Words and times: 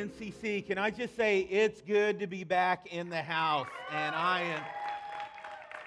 NCC. 0.00 0.66
Can 0.66 0.78
I 0.78 0.88
just 0.88 1.14
say 1.14 1.40
it's 1.40 1.82
good 1.82 2.20
to 2.20 2.26
be 2.26 2.42
back 2.42 2.86
in 2.90 3.10
the 3.10 3.20
house, 3.20 3.68
and 3.92 4.14
I 4.14 4.40
am 4.40 4.62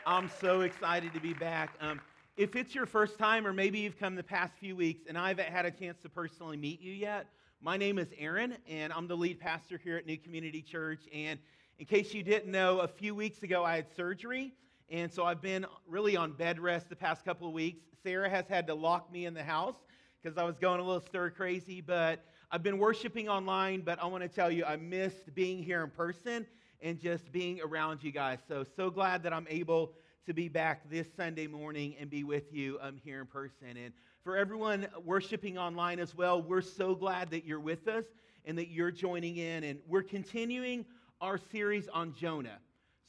I'm 0.05 0.29
so 0.39 0.61
excited 0.61 1.15
to 1.15 1.19
be 1.19 1.33
back. 1.33 1.71
Um, 1.81 1.99
if 2.37 2.55
it's 2.55 2.75
your 2.75 2.85
first 2.85 3.17
time, 3.17 3.47
or 3.47 3.53
maybe 3.53 3.79
you've 3.79 3.97
come 3.97 4.13
the 4.13 4.21
past 4.21 4.53
few 4.59 4.75
weeks, 4.75 5.05
and 5.09 5.17
I 5.17 5.29
haven't 5.29 5.47
had 5.47 5.65
a 5.65 5.71
chance 5.71 5.99
to 6.03 6.09
personally 6.09 6.57
meet 6.57 6.79
you 6.79 6.93
yet, 6.93 7.25
my 7.59 7.75
name 7.75 7.97
is 7.97 8.09
Aaron, 8.19 8.55
and 8.69 8.93
I'm 8.93 9.07
the 9.07 9.17
lead 9.17 9.39
pastor 9.39 9.79
here 9.83 9.97
at 9.97 10.05
New 10.05 10.17
Community 10.19 10.61
Church. 10.61 11.01
And 11.11 11.39
in 11.79 11.87
case 11.87 12.13
you 12.13 12.21
didn't 12.21 12.51
know, 12.51 12.81
a 12.81 12.87
few 12.87 13.15
weeks 13.15 13.41
ago 13.41 13.63
I 13.63 13.77
had 13.77 13.87
surgery, 13.95 14.53
and 14.91 15.11
so 15.11 15.25
I've 15.25 15.41
been 15.41 15.65
really 15.87 16.15
on 16.15 16.33
bed 16.33 16.59
rest 16.59 16.87
the 16.87 16.95
past 16.95 17.25
couple 17.25 17.47
of 17.47 17.53
weeks. 17.53 17.81
Sarah 18.03 18.29
has 18.29 18.47
had 18.47 18.67
to 18.67 18.75
lock 18.75 19.11
me 19.11 19.25
in 19.25 19.33
the 19.33 19.43
house 19.43 19.77
because 20.21 20.37
I 20.37 20.43
was 20.43 20.59
going 20.59 20.79
a 20.79 20.83
little 20.83 21.01
stir 21.01 21.31
crazy, 21.31 21.81
but 21.81 22.23
I've 22.53 22.61
been 22.61 22.77
worshiping 22.77 23.29
online, 23.29 23.81
but 23.81 23.99
I 23.99 24.05
want 24.05 24.21
to 24.21 24.29
tell 24.29 24.51
you, 24.51 24.63
I 24.63 24.75
missed 24.75 25.33
being 25.33 25.63
here 25.63 25.83
in 25.83 25.89
person 25.89 26.45
and 26.81 26.99
just 26.99 27.31
being 27.31 27.59
around 27.59 28.03
you 28.03 28.11
guys. 28.11 28.37
So, 28.47 28.63
so 28.75 28.91
glad 28.91 29.23
that 29.23 29.33
I'm 29.33 29.47
able 29.49 29.93
to 30.27 30.35
be 30.35 30.49
back 30.49 30.87
this 30.87 31.07
Sunday 31.17 31.47
morning 31.47 31.95
and 31.99 32.11
be 32.11 32.23
with 32.23 32.53
you 32.53 32.77
um, 32.79 33.01
here 33.03 33.21
in 33.21 33.25
person. 33.25 33.75
And 33.83 33.91
for 34.23 34.37
everyone 34.37 34.85
worshiping 35.03 35.57
online 35.57 35.97
as 35.97 36.13
well, 36.13 36.43
we're 36.43 36.61
so 36.61 36.93
glad 36.93 37.31
that 37.31 37.43
you're 37.43 37.59
with 37.59 37.87
us 37.87 38.05
and 38.45 38.55
that 38.59 38.69
you're 38.69 38.91
joining 38.91 39.37
in. 39.37 39.63
And 39.63 39.79
we're 39.87 40.03
continuing 40.03 40.85
our 41.21 41.39
series 41.39 41.87
on 41.87 42.13
Jonah. 42.13 42.59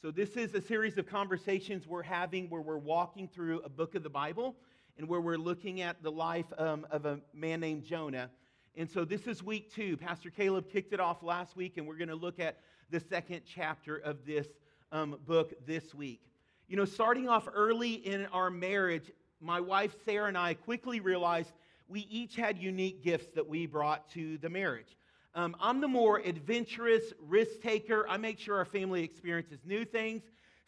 So, 0.01 0.09
this 0.09 0.31
is 0.31 0.55
a 0.55 0.61
series 0.61 0.97
of 0.97 1.05
conversations 1.05 1.85
we're 1.85 2.01
having 2.01 2.49
where 2.49 2.61
we're 2.61 2.79
walking 2.79 3.27
through 3.27 3.59
a 3.59 3.69
book 3.69 3.93
of 3.93 4.01
the 4.01 4.09
Bible 4.09 4.55
and 4.97 5.07
where 5.07 5.21
we're 5.21 5.37
looking 5.37 5.81
at 5.81 6.01
the 6.01 6.11
life 6.11 6.51
um, 6.57 6.87
of 6.89 7.05
a 7.05 7.19
man 7.31 7.59
named 7.59 7.83
Jonah. 7.83 8.31
And 8.77 8.89
so 8.89 9.05
this 9.05 9.25
is 9.25 9.41
week 9.41 9.73
two. 9.73 9.95
Pastor 9.95 10.29
Caleb 10.29 10.69
kicked 10.69 10.91
it 10.91 10.99
off 10.99 11.23
last 11.23 11.55
week, 11.55 11.77
and 11.77 11.87
we're 11.87 11.95
going 11.95 12.09
to 12.09 12.15
look 12.15 12.41
at 12.41 12.57
the 12.89 12.99
second 12.99 13.43
chapter 13.45 13.95
of 13.95 14.25
this 14.25 14.47
um, 14.91 15.17
book 15.25 15.53
this 15.65 15.95
week. 15.95 16.19
You 16.67 16.75
know, 16.75 16.83
starting 16.83 17.29
off 17.29 17.47
early 17.53 17.93
in 17.93 18.25
our 18.33 18.49
marriage, 18.49 19.11
my 19.39 19.61
wife 19.61 19.95
Sarah 20.03 20.27
and 20.27 20.37
I 20.37 20.55
quickly 20.55 20.99
realized 20.99 21.53
we 21.87 22.01
each 22.09 22.35
had 22.35 22.57
unique 22.57 23.01
gifts 23.01 23.27
that 23.35 23.47
we 23.47 23.65
brought 23.65 24.09
to 24.09 24.37
the 24.39 24.49
marriage. 24.49 24.97
Um, 25.35 25.55
I'm 25.61 25.79
the 25.79 25.87
more 25.87 26.17
adventurous 26.19 27.13
risk 27.21 27.61
taker. 27.61 28.05
I 28.09 28.17
make 28.17 28.39
sure 28.39 28.57
our 28.57 28.65
family 28.65 29.03
experiences 29.03 29.59
new 29.63 29.85
things. 29.85 30.23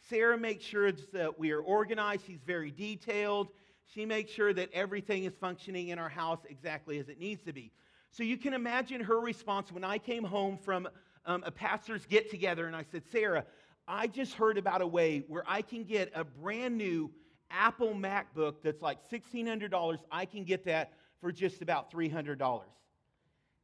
Sarah 0.08 0.38
makes 0.38 0.64
sure 0.64 0.92
that 0.92 1.38
we 1.38 1.50
are 1.50 1.60
organized. 1.60 2.22
She's 2.26 2.40
very 2.46 2.70
detailed. 2.70 3.48
She 3.84 4.06
makes 4.06 4.30
sure 4.30 4.54
that 4.54 4.70
everything 4.72 5.24
is 5.24 5.34
functioning 5.34 5.88
in 5.88 5.98
our 5.98 6.08
house 6.08 6.40
exactly 6.48 6.98
as 6.98 7.10
it 7.10 7.18
needs 7.18 7.42
to 7.42 7.52
be. 7.52 7.70
So 8.10 8.22
you 8.22 8.36
can 8.36 8.54
imagine 8.54 9.00
her 9.02 9.20
response 9.20 9.70
when 9.70 9.84
I 9.84 9.98
came 9.98 10.24
home 10.24 10.58
from 10.58 10.88
um, 11.26 11.42
a 11.44 11.50
pastor's 11.50 12.06
get 12.06 12.30
together 12.30 12.66
and 12.66 12.74
I 12.74 12.84
said, 12.90 13.02
Sarah, 13.12 13.44
I 13.86 14.06
just 14.06 14.34
heard 14.34 14.58
about 14.58 14.82
a 14.82 14.86
way 14.86 15.24
where 15.28 15.44
I 15.46 15.62
can 15.62 15.84
get 15.84 16.10
a 16.14 16.24
brand 16.24 16.76
new 16.76 17.10
Apple 17.50 17.94
MacBook 17.94 18.56
that's 18.62 18.82
like 18.82 18.98
$1,600. 19.10 19.98
I 20.10 20.24
can 20.24 20.44
get 20.44 20.64
that 20.66 20.92
for 21.20 21.32
just 21.32 21.62
about 21.62 21.90
$300. 21.90 22.62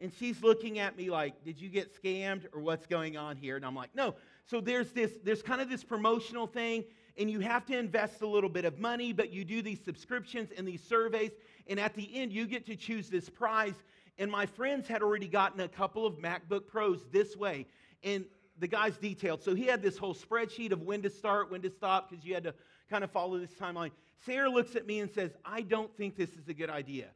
And 0.01 0.13
she's 0.19 0.43
looking 0.43 0.79
at 0.79 0.97
me 0.97 1.11
like, 1.11 1.45
Did 1.45 1.61
you 1.61 1.69
get 1.69 1.95
scammed 2.03 2.47
or 2.53 2.61
what's 2.61 2.87
going 2.87 3.17
on 3.17 3.37
here? 3.37 3.57
And 3.57 3.65
I'm 3.65 3.75
like, 3.75 3.95
No. 3.95 4.15
So 4.47 4.61
there's 4.61 4.93
this, 4.93 5.13
there's 5.23 5.43
kind 5.43 5.61
of 5.61 5.71
this 5.71 5.83
promotional 5.83 6.47
thing, 6.47 6.85
and 7.17 7.31
you 7.31 7.41
have 7.41 7.65
to 7.67 7.79
invest 7.79 8.21
a 8.21 8.27
little 8.27 8.51
bit 8.51 8.67
of 8.67 8.79
money, 8.79 9.13
but 9.13 9.33
you 9.33 9.45
do 9.45 9.63
these 9.63 9.81
subscriptions 9.83 10.51
and 10.57 10.69
these 10.69 10.83
surveys, 10.83 11.31
and 11.67 11.81
at 11.81 11.95
the 11.95 12.11
end, 12.15 12.33
you 12.33 12.47
get 12.47 12.67
to 12.67 12.77
choose 12.77 13.09
this 13.09 13.31
prize 13.31 13.75
and 14.19 14.31
my 14.31 14.47
friends 14.47 14.87
had 14.87 15.03
already 15.03 15.29
gotten 15.29 15.61
a 15.61 15.69
couple 15.69 16.07
of 16.07 16.15
MacBook 16.19 16.67
Pros 16.67 17.01
this 17.13 17.37
way. 17.37 17.67
And 18.03 18.25
the 18.59 18.69
guy's 18.69 18.97
detailed. 18.97 19.43
So 19.43 19.55
he 19.55 19.65
had 19.65 19.83
this 19.83 19.99
whole 19.99 20.15
spreadsheet 20.15 20.73
of 20.73 20.83
when 20.83 21.03
to 21.03 21.11
start, 21.11 21.51
when 21.51 21.63
to 21.63 21.71
stop, 21.71 22.11
because 22.11 22.25
you 22.25 22.35
had 22.35 22.45
to 22.45 22.55
kind 22.89 23.03
of 23.03 23.11
follow 23.11 23.39
this 23.39 23.55
timeline. 23.61 23.91
Sarah 24.25 24.49
looks 24.49 24.77
at 24.77 24.87
me 24.87 25.01
and 25.01 25.11
says, 25.11 25.33
I 25.45 25.63
don't 25.63 25.95
think 25.97 26.17
this 26.17 26.31
is 26.31 26.49
a 26.49 26.55
good 26.55 26.71
idea. 26.71 27.09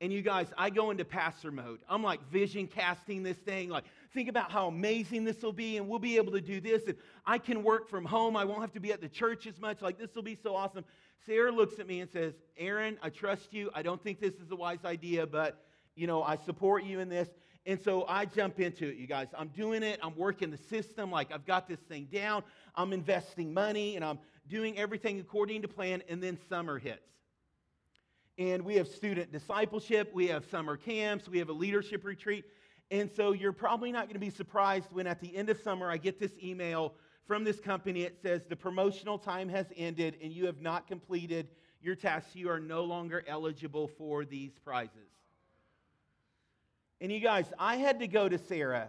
And 0.00 0.12
you 0.12 0.20
guys, 0.20 0.46
I 0.58 0.68
go 0.70 0.90
into 0.90 1.04
pastor 1.06 1.50
mode. 1.50 1.80
I'm 1.88 2.02
like 2.02 2.20
vision 2.30 2.66
casting 2.66 3.22
this 3.22 3.38
thing, 3.38 3.70
like, 3.70 3.84
think 4.12 4.28
about 4.28 4.52
how 4.52 4.68
amazing 4.68 5.24
this 5.24 5.42
will 5.42 5.54
be, 5.54 5.78
and 5.78 5.88
we'll 5.88 5.98
be 5.98 6.16
able 6.16 6.32
to 6.32 6.40
do 6.40 6.60
this. 6.60 6.82
And 6.86 6.96
I 7.24 7.38
can 7.38 7.62
work 7.62 7.88
from 7.88 8.04
home. 8.04 8.36
I 8.36 8.44
won't 8.44 8.60
have 8.60 8.72
to 8.74 8.80
be 8.80 8.92
at 8.92 9.00
the 9.00 9.08
church 9.08 9.46
as 9.46 9.58
much. 9.58 9.80
Like, 9.80 9.98
this 9.98 10.14
will 10.14 10.22
be 10.22 10.34
so 10.34 10.54
awesome. 10.54 10.84
Sarah 11.24 11.50
looks 11.50 11.78
at 11.78 11.86
me 11.86 12.00
and 12.00 12.10
says, 12.10 12.34
Aaron, 12.58 12.98
I 13.02 13.08
trust 13.08 13.54
you. 13.54 13.70
I 13.74 13.82
don't 13.82 14.02
think 14.02 14.20
this 14.20 14.34
is 14.34 14.50
a 14.50 14.56
wise 14.56 14.84
idea, 14.84 15.26
but 15.26 15.65
you 15.96 16.06
know, 16.06 16.22
I 16.22 16.36
support 16.36 16.84
you 16.84 17.00
in 17.00 17.08
this. 17.08 17.28
And 17.64 17.80
so 17.82 18.04
I 18.06 18.26
jump 18.26 18.60
into 18.60 18.88
it, 18.88 18.96
you 18.96 19.08
guys. 19.08 19.26
I'm 19.36 19.48
doing 19.48 19.82
it. 19.82 19.98
I'm 20.02 20.14
working 20.16 20.52
the 20.52 20.58
system. 20.58 21.10
Like 21.10 21.32
I've 21.32 21.44
got 21.44 21.66
this 21.66 21.80
thing 21.80 22.06
down. 22.12 22.44
I'm 22.76 22.92
investing 22.92 23.52
money 23.52 23.96
and 23.96 24.04
I'm 24.04 24.20
doing 24.48 24.78
everything 24.78 25.18
according 25.18 25.62
to 25.62 25.68
plan. 25.68 26.02
And 26.08 26.22
then 26.22 26.38
summer 26.48 26.78
hits. 26.78 27.00
And 28.38 28.64
we 28.64 28.76
have 28.76 28.86
student 28.86 29.32
discipleship. 29.32 30.12
We 30.14 30.28
have 30.28 30.44
summer 30.48 30.76
camps. 30.76 31.28
We 31.28 31.38
have 31.38 31.48
a 31.48 31.54
leadership 31.54 32.04
retreat. 32.04 32.44
And 32.92 33.10
so 33.16 33.32
you're 33.32 33.52
probably 33.52 33.90
not 33.90 34.04
going 34.04 34.14
to 34.14 34.20
be 34.20 34.30
surprised 34.30 34.86
when 34.92 35.08
at 35.08 35.20
the 35.20 35.34
end 35.36 35.50
of 35.50 35.58
summer 35.60 35.90
I 35.90 35.96
get 35.96 36.20
this 36.20 36.32
email 36.40 36.94
from 37.26 37.42
this 37.42 37.58
company. 37.58 38.02
It 38.02 38.18
says 38.22 38.42
the 38.48 38.54
promotional 38.54 39.18
time 39.18 39.48
has 39.48 39.66
ended 39.76 40.18
and 40.22 40.32
you 40.32 40.46
have 40.46 40.60
not 40.60 40.86
completed 40.86 41.48
your 41.80 41.96
tasks. 41.96 42.36
You 42.36 42.48
are 42.48 42.60
no 42.60 42.84
longer 42.84 43.24
eligible 43.26 43.88
for 43.88 44.24
these 44.24 44.52
prizes. 44.64 45.10
And 47.00 47.12
you 47.12 47.20
guys, 47.20 47.44
I 47.58 47.76
had 47.76 48.00
to 48.00 48.06
go 48.06 48.28
to 48.28 48.38
Sarah, 48.38 48.88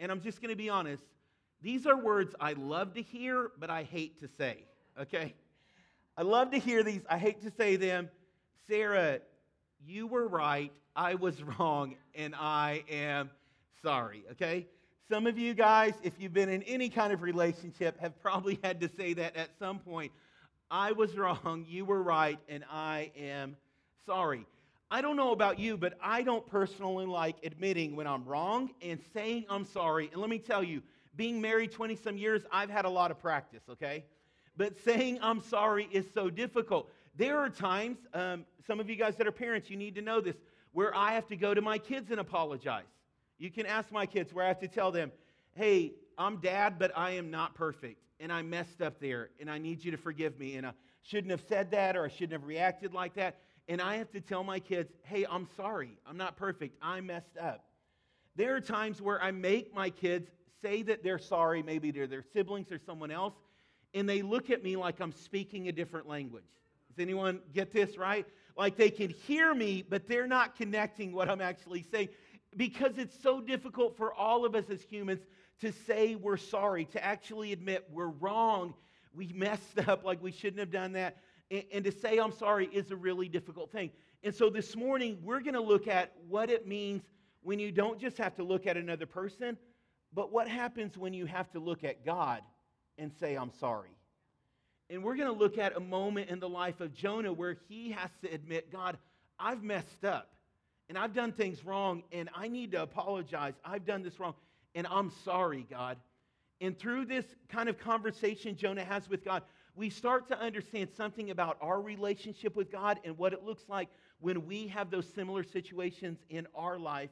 and 0.00 0.10
I'm 0.10 0.22
just 0.22 0.40
going 0.40 0.50
to 0.50 0.56
be 0.56 0.70
honest. 0.70 1.02
These 1.60 1.86
are 1.86 1.96
words 1.96 2.34
I 2.40 2.54
love 2.54 2.94
to 2.94 3.02
hear, 3.02 3.50
but 3.58 3.68
I 3.68 3.82
hate 3.82 4.20
to 4.20 4.28
say, 4.38 4.64
okay? 5.00 5.34
I 6.16 6.22
love 6.22 6.50
to 6.52 6.58
hear 6.58 6.82
these, 6.82 7.02
I 7.10 7.18
hate 7.18 7.42
to 7.42 7.50
say 7.50 7.76
them. 7.76 8.08
Sarah, 8.68 9.20
you 9.84 10.06
were 10.06 10.26
right, 10.26 10.72
I 10.94 11.14
was 11.16 11.42
wrong, 11.58 11.96
and 12.14 12.34
I 12.34 12.84
am 12.90 13.30
sorry, 13.82 14.24
okay? 14.32 14.66
Some 15.10 15.26
of 15.26 15.38
you 15.38 15.52
guys, 15.52 15.92
if 16.02 16.14
you've 16.18 16.32
been 16.32 16.48
in 16.48 16.62
any 16.62 16.88
kind 16.88 17.12
of 17.12 17.20
relationship, 17.20 18.00
have 18.00 18.20
probably 18.22 18.58
had 18.64 18.80
to 18.80 18.90
say 18.96 19.12
that 19.14 19.36
at 19.36 19.50
some 19.58 19.78
point. 19.78 20.12
I 20.70 20.92
was 20.92 21.16
wrong, 21.16 21.66
you 21.68 21.84
were 21.84 22.02
right, 22.02 22.38
and 22.48 22.64
I 22.70 23.12
am 23.16 23.56
sorry. 24.06 24.46
I 24.90 25.00
don't 25.00 25.16
know 25.16 25.32
about 25.32 25.58
you, 25.58 25.76
but 25.76 25.94
I 26.00 26.22
don't 26.22 26.46
personally 26.46 27.06
like 27.06 27.36
admitting 27.42 27.96
when 27.96 28.06
I'm 28.06 28.24
wrong 28.24 28.70
and 28.80 29.00
saying 29.12 29.46
I'm 29.50 29.64
sorry. 29.64 30.08
And 30.12 30.20
let 30.20 30.30
me 30.30 30.38
tell 30.38 30.62
you, 30.62 30.80
being 31.16 31.40
married 31.40 31.72
20 31.72 31.96
some 31.96 32.16
years, 32.16 32.42
I've 32.52 32.70
had 32.70 32.84
a 32.84 32.90
lot 32.90 33.10
of 33.10 33.18
practice, 33.18 33.62
okay? 33.68 34.04
But 34.56 34.78
saying 34.84 35.18
I'm 35.22 35.40
sorry 35.40 35.88
is 35.90 36.06
so 36.14 36.30
difficult. 36.30 36.88
There 37.16 37.38
are 37.38 37.50
times, 37.50 37.98
um, 38.14 38.44
some 38.66 38.78
of 38.78 38.88
you 38.88 38.94
guys 38.94 39.16
that 39.16 39.26
are 39.26 39.32
parents, 39.32 39.70
you 39.70 39.76
need 39.76 39.96
to 39.96 40.02
know 40.02 40.20
this, 40.20 40.36
where 40.72 40.94
I 40.94 41.12
have 41.14 41.26
to 41.28 41.36
go 41.36 41.52
to 41.52 41.60
my 41.60 41.78
kids 41.78 42.10
and 42.12 42.20
apologize. 42.20 42.84
You 43.38 43.50
can 43.50 43.66
ask 43.66 43.90
my 43.90 44.06
kids 44.06 44.32
where 44.32 44.44
I 44.44 44.48
have 44.48 44.60
to 44.60 44.68
tell 44.68 44.92
them, 44.92 45.10
hey, 45.54 45.94
I'm 46.16 46.36
dad, 46.36 46.78
but 46.78 46.92
I 46.96 47.12
am 47.12 47.30
not 47.30 47.54
perfect. 47.54 48.00
And 48.20 48.32
I 48.32 48.42
messed 48.42 48.80
up 48.82 49.00
there, 49.00 49.30
and 49.40 49.50
I 49.50 49.58
need 49.58 49.84
you 49.84 49.90
to 49.90 49.96
forgive 49.96 50.38
me. 50.38 50.56
And 50.56 50.66
I 50.66 50.72
shouldn't 51.02 51.30
have 51.32 51.42
said 51.48 51.72
that, 51.72 51.96
or 51.96 52.04
I 52.04 52.08
shouldn't 52.08 52.32
have 52.32 52.44
reacted 52.44 52.94
like 52.94 53.14
that 53.14 53.38
and 53.68 53.80
I 53.80 53.96
have 53.96 54.10
to 54.12 54.20
tell 54.20 54.44
my 54.44 54.60
kids, 54.60 54.92
hey, 55.04 55.26
I'm 55.28 55.48
sorry. 55.56 55.98
I'm 56.06 56.16
not 56.16 56.36
perfect. 56.36 56.76
I 56.80 57.00
messed 57.00 57.36
up. 57.40 57.64
There 58.36 58.54
are 58.54 58.60
times 58.60 59.00
where 59.00 59.22
I 59.22 59.30
make 59.30 59.74
my 59.74 59.90
kids 59.90 60.30
say 60.62 60.82
that 60.82 61.02
they're 61.02 61.18
sorry, 61.18 61.62
maybe 61.62 61.90
to 61.92 62.06
their 62.06 62.24
siblings 62.32 62.70
or 62.70 62.78
someone 62.78 63.10
else, 63.10 63.34
and 63.94 64.08
they 64.08 64.22
look 64.22 64.50
at 64.50 64.62
me 64.62 64.76
like 64.76 65.00
I'm 65.00 65.12
speaking 65.12 65.68
a 65.68 65.72
different 65.72 66.08
language. 66.08 66.44
Does 66.88 67.02
anyone 67.02 67.40
get 67.54 67.72
this 67.72 67.96
right? 67.96 68.26
Like 68.56 68.76
they 68.76 68.90
can 68.90 69.10
hear 69.10 69.54
me, 69.54 69.84
but 69.88 70.06
they're 70.06 70.26
not 70.26 70.56
connecting 70.56 71.12
what 71.12 71.28
I'm 71.28 71.40
actually 71.40 71.84
saying 71.90 72.08
because 72.56 72.96
it's 72.98 73.20
so 73.22 73.40
difficult 73.40 73.96
for 73.96 74.14
all 74.14 74.44
of 74.44 74.54
us 74.54 74.70
as 74.70 74.80
humans 74.82 75.20
to 75.60 75.72
say 75.86 76.14
we're 76.14 76.36
sorry, 76.36 76.84
to 76.86 77.04
actually 77.04 77.52
admit 77.52 77.86
we're 77.92 78.08
wrong, 78.08 78.74
we 79.14 79.32
messed 79.34 79.78
up, 79.88 80.04
like 80.04 80.22
we 80.22 80.32
shouldn't 80.32 80.60
have 80.60 80.70
done 80.70 80.92
that. 80.92 81.18
And, 81.50 81.64
and 81.72 81.84
to 81.84 81.92
say 81.92 82.18
I'm 82.18 82.32
sorry 82.32 82.68
is 82.72 82.90
a 82.90 82.96
really 82.96 83.28
difficult 83.28 83.70
thing. 83.72 83.90
And 84.22 84.34
so 84.34 84.50
this 84.50 84.74
morning, 84.74 85.18
we're 85.22 85.40
going 85.40 85.54
to 85.54 85.60
look 85.60 85.88
at 85.88 86.12
what 86.28 86.50
it 86.50 86.66
means 86.66 87.02
when 87.42 87.58
you 87.58 87.70
don't 87.70 88.00
just 88.00 88.18
have 88.18 88.34
to 88.36 88.42
look 88.42 88.66
at 88.66 88.76
another 88.76 89.06
person, 89.06 89.56
but 90.12 90.32
what 90.32 90.48
happens 90.48 90.98
when 90.98 91.14
you 91.14 91.26
have 91.26 91.50
to 91.52 91.60
look 91.60 91.84
at 91.84 92.04
God 92.04 92.42
and 92.98 93.12
say, 93.20 93.36
I'm 93.36 93.52
sorry. 93.60 93.90
And 94.90 95.02
we're 95.02 95.16
going 95.16 95.32
to 95.32 95.38
look 95.38 95.58
at 95.58 95.76
a 95.76 95.80
moment 95.80 96.30
in 96.30 96.40
the 96.40 96.48
life 96.48 96.80
of 96.80 96.94
Jonah 96.94 97.32
where 97.32 97.56
he 97.68 97.90
has 97.90 98.10
to 98.22 98.32
admit, 98.32 98.72
God, 98.72 98.96
I've 99.38 99.62
messed 99.62 100.04
up 100.04 100.30
and 100.88 100.96
I've 100.96 101.12
done 101.12 101.32
things 101.32 101.64
wrong 101.64 102.02
and 102.12 102.28
I 102.34 102.48
need 102.48 102.72
to 102.72 102.82
apologize. 102.82 103.54
I've 103.64 103.84
done 103.84 104.02
this 104.02 104.18
wrong 104.18 104.34
and 104.74 104.86
I'm 104.88 105.12
sorry, 105.24 105.66
God. 105.68 105.98
And 106.60 106.78
through 106.78 107.06
this 107.06 107.24
kind 107.48 107.68
of 107.68 107.78
conversation 107.78 108.56
Jonah 108.56 108.84
has 108.84 109.08
with 109.08 109.24
God, 109.24 109.42
we 109.76 109.90
start 109.90 110.26
to 110.28 110.40
understand 110.40 110.88
something 110.96 111.30
about 111.30 111.58
our 111.60 111.80
relationship 111.80 112.56
with 112.56 112.72
God 112.72 112.98
and 113.04 113.16
what 113.18 113.32
it 113.32 113.44
looks 113.44 113.64
like 113.68 113.88
when 114.20 114.46
we 114.46 114.66
have 114.68 114.90
those 114.90 115.06
similar 115.14 115.44
situations 115.44 116.18
in 116.30 116.46
our 116.54 116.78
life. 116.78 117.10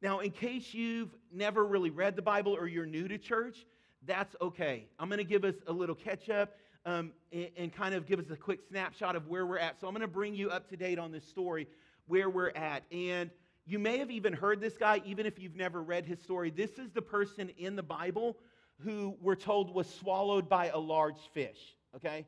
Now, 0.00 0.20
in 0.20 0.30
case 0.30 0.72
you've 0.72 1.10
never 1.32 1.66
really 1.66 1.90
read 1.90 2.14
the 2.14 2.22
Bible 2.22 2.52
or 2.52 2.68
you're 2.68 2.86
new 2.86 3.08
to 3.08 3.18
church, 3.18 3.66
that's 4.06 4.36
okay. 4.40 4.86
I'm 4.98 5.08
going 5.08 5.18
to 5.18 5.24
give 5.24 5.44
us 5.44 5.56
a 5.66 5.72
little 5.72 5.96
catch 5.96 6.30
up 6.30 6.54
um, 6.84 7.10
and, 7.32 7.48
and 7.56 7.74
kind 7.74 7.94
of 7.94 8.06
give 8.06 8.20
us 8.20 8.30
a 8.30 8.36
quick 8.36 8.60
snapshot 8.68 9.16
of 9.16 9.26
where 9.26 9.44
we're 9.44 9.58
at. 9.58 9.80
So 9.80 9.88
I'm 9.88 9.92
going 9.92 10.02
to 10.02 10.06
bring 10.06 10.34
you 10.34 10.50
up 10.50 10.68
to 10.70 10.76
date 10.76 11.00
on 11.00 11.10
this 11.10 11.26
story, 11.26 11.66
where 12.06 12.30
we're 12.30 12.50
at. 12.50 12.84
And 12.92 13.30
you 13.66 13.80
may 13.80 13.98
have 13.98 14.12
even 14.12 14.32
heard 14.32 14.60
this 14.60 14.76
guy, 14.76 15.02
even 15.04 15.26
if 15.26 15.40
you've 15.40 15.56
never 15.56 15.82
read 15.82 16.06
his 16.06 16.20
story. 16.20 16.50
This 16.50 16.78
is 16.78 16.92
the 16.92 17.02
person 17.02 17.50
in 17.58 17.74
the 17.74 17.82
Bible 17.82 18.36
who 18.84 19.16
we're 19.20 19.34
told 19.34 19.74
was 19.74 19.92
swallowed 19.92 20.48
by 20.48 20.68
a 20.68 20.78
large 20.78 21.18
fish, 21.32 21.75
okay? 21.96 22.26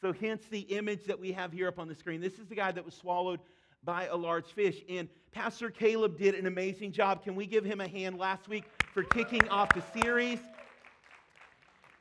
So, 0.00 0.12
hence 0.12 0.42
the 0.50 0.60
image 0.60 1.04
that 1.04 1.18
we 1.18 1.32
have 1.32 1.52
here 1.52 1.68
up 1.68 1.78
on 1.78 1.88
the 1.88 1.94
screen. 1.94 2.20
This 2.20 2.38
is 2.38 2.46
the 2.46 2.54
guy 2.54 2.70
that 2.72 2.84
was 2.84 2.94
swallowed 2.94 3.40
by 3.82 4.06
a 4.06 4.16
large 4.16 4.46
fish. 4.46 4.82
And 4.88 5.08
Pastor 5.32 5.70
Caleb 5.70 6.18
did 6.18 6.34
an 6.34 6.46
amazing 6.46 6.92
job. 6.92 7.22
Can 7.22 7.34
we 7.34 7.46
give 7.46 7.64
him 7.64 7.80
a 7.80 7.88
hand 7.88 8.18
last 8.18 8.48
week 8.48 8.64
for 8.92 9.02
kicking 9.04 9.48
off 9.48 9.70
the 9.74 9.82
series? 10.00 10.40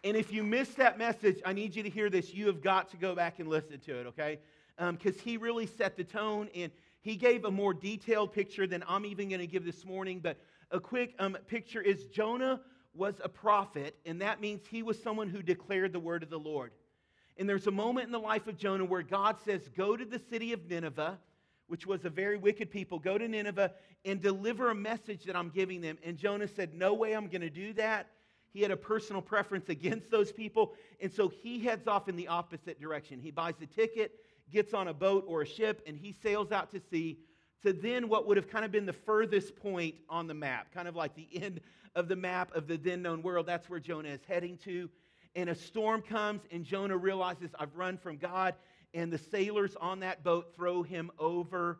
And 0.03 0.17
if 0.17 0.31
you 0.31 0.43
missed 0.43 0.77
that 0.77 0.97
message, 0.97 1.41
I 1.45 1.53
need 1.53 1.75
you 1.75 1.83
to 1.83 1.89
hear 1.89 2.09
this. 2.09 2.33
You 2.33 2.47
have 2.47 2.61
got 2.61 2.89
to 2.91 2.97
go 2.97 3.15
back 3.15 3.39
and 3.39 3.47
listen 3.47 3.79
to 3.79 3.99
it, 3.99 4.07
okay? 4.07 4.39
Because 4.77 5.15
um, 5.15 5.21
he 5.23 5.37
really 5.37 5.65
set 5.65 5.95
the 5.95 6.03
tone 6.03 6.49
and 6.53 6.71
he 7.01 7.15
gave 7.15 7.45
a 7.45 7.51
more 7.51 7.73
detailed 7.73 8.33
picture 8.33 8.67
than 8.67 8.83
I'm 8.87 9.05
even 9.05 9.29
going 9.29 9.39
to 9.39 9.47
give 9.47 9.63
this 9.63 9.85
morning. 9.85 10.19
But 10.19 10.37
a 10.71 10.79
quick 10.79 11.15
um, 11.19 11.37
picture 11.47 11.81
is 11.81 12.05
Jonah 12.07 12.61
was 12.93 13.15
a 13.23 13.29
prophet, 13.29 13.95
and 14.05 14.21
that 14.21 14.41
means 14.41 14.61
he 14.69 14.81
was 14.81 15.01
someone 15.01 15.29
who 15.29 15.41
declared 15.41 15.93
the 15.93 15.99
word 15.99 16.23
of 16.23 16.29
the 16.29 16.39
Lord. 16.39 16.71
And 17.37 17.49
there's 17.49 17.67
a 17.67 17.71
moment 17.71 18.05
in 18.05 18.11
the 18.11 18.19
life 18.19 18.47
of 18.47 18.57
Jonah 18.57 18.85
where 18.85 19.01
God 19.01 19.37
says, 19.43 19.69
Go 19.75 19.97
to 19.97 20.05
the 20.05 20.21
city 20.29 20.53
of 20.53 20.69
Nineveh, 20.69 21.19
which 21.67 21.85
was 21.85 22.05
a 22.05 22.09
very 22.09 22.37
wicked 22.37 22.69
people, 22.69 22.99
go 22.99 23.17
to 23.17 23.27
Nineveh 23.27 23.71
and 24.05 24.21
deliver 24.21 24.69
a 24.69 24.75
message 24.75 25.23
that 25.25 25.35
I'm 25.35 25.49
giving 25.49 25.81
them. 25.81 25.97
And 26.03 26.17
Jonah 26.17 26.47
said, 26.47 26.73
No 26.73 26.93
way 26.93 27.13
I'm 27.13 27.27
going 27.27 27.41
to 27.41 27.49
do 27.49 27.73
that. 27.73 28.07
He 28.53 28.61
had 28.61 28.71
a 28.71 28.77
personal 28.77 29.21
preference 29.21 29.67
against 29.67 30.09
those 30.09 30.31
people. 30.31 30.73
And 31.01 31.11
so 31.11 31.27
he 31.27 31.59
heads 31.59 31.87
off 31.87 32.07
in 32.07 32.15
the 32.15 32.29
opposite 32.29 32.79
direction. 32.79 33.19
He 33.19 33.31
buys 33.31 33.55
a 33.61 33.65
ticket, 33.65 34.19
gets 34.49 34.73
on 34.73 34.87
a 34.87 34.93
boat 34.93 35.25
or 35.27 35.41
a 35.41 35.45
ship, 35.45 35.81
and 35.85 35.97
he 35.97 36.13
sails 36.13 36.53
out 36.53 36.71
to 36.71 36.79
sea 36.79 37.19
to 37.63 37.73
then 37.73 38.07
what 38.07 38.27
would 38.27 38.37
have 38.37 38.47
kind 38.47 38.63
of 38.63 38.71
been 38.71 38.85
the 38.85 38.93
furthest 38.93 39.55
point 39.55 39.95
on 40.07 40.27
the 40.27 40.33
map, 40.33 40.71
kind 40.73 40.87
of 40.87 40.95
like 40.95 41.15
the 41.15 41.27
end 41.41 41.59
of 41.95 42.07
the 42.07 42.15
map 42.15 42.55
of 42.55 42.67
the 42.67 42.77
then 42.77 43.01
known 43.01 43.21
world. 43.23 43.47
That's 43.47 43.69
where 43.69 43.79
Jonah 43.79 44.09
is 44.09 44.21
heading 44.27 44.57
to. 44.59 44.89
And 45.35 45.49
a 45.49 45.55
storm 45.55 46.01
comes, 46.01 46.41
and 46.51 46.63
Jonah 46.63 46.97
realizes, 46.97 47.51
I've 47.59 47.75
run 47.75 47.97
from 47.97 48.17
God. 48.17 48.55
And 48.93 49.11
the 49.11 49.17
sailors 49.17 49.75
on 49.81 49.99
that 49.99 50.23
boat 50.23 50.53
throw 50.55 50.81
him 50.81 51.11
over, 51.19 51.79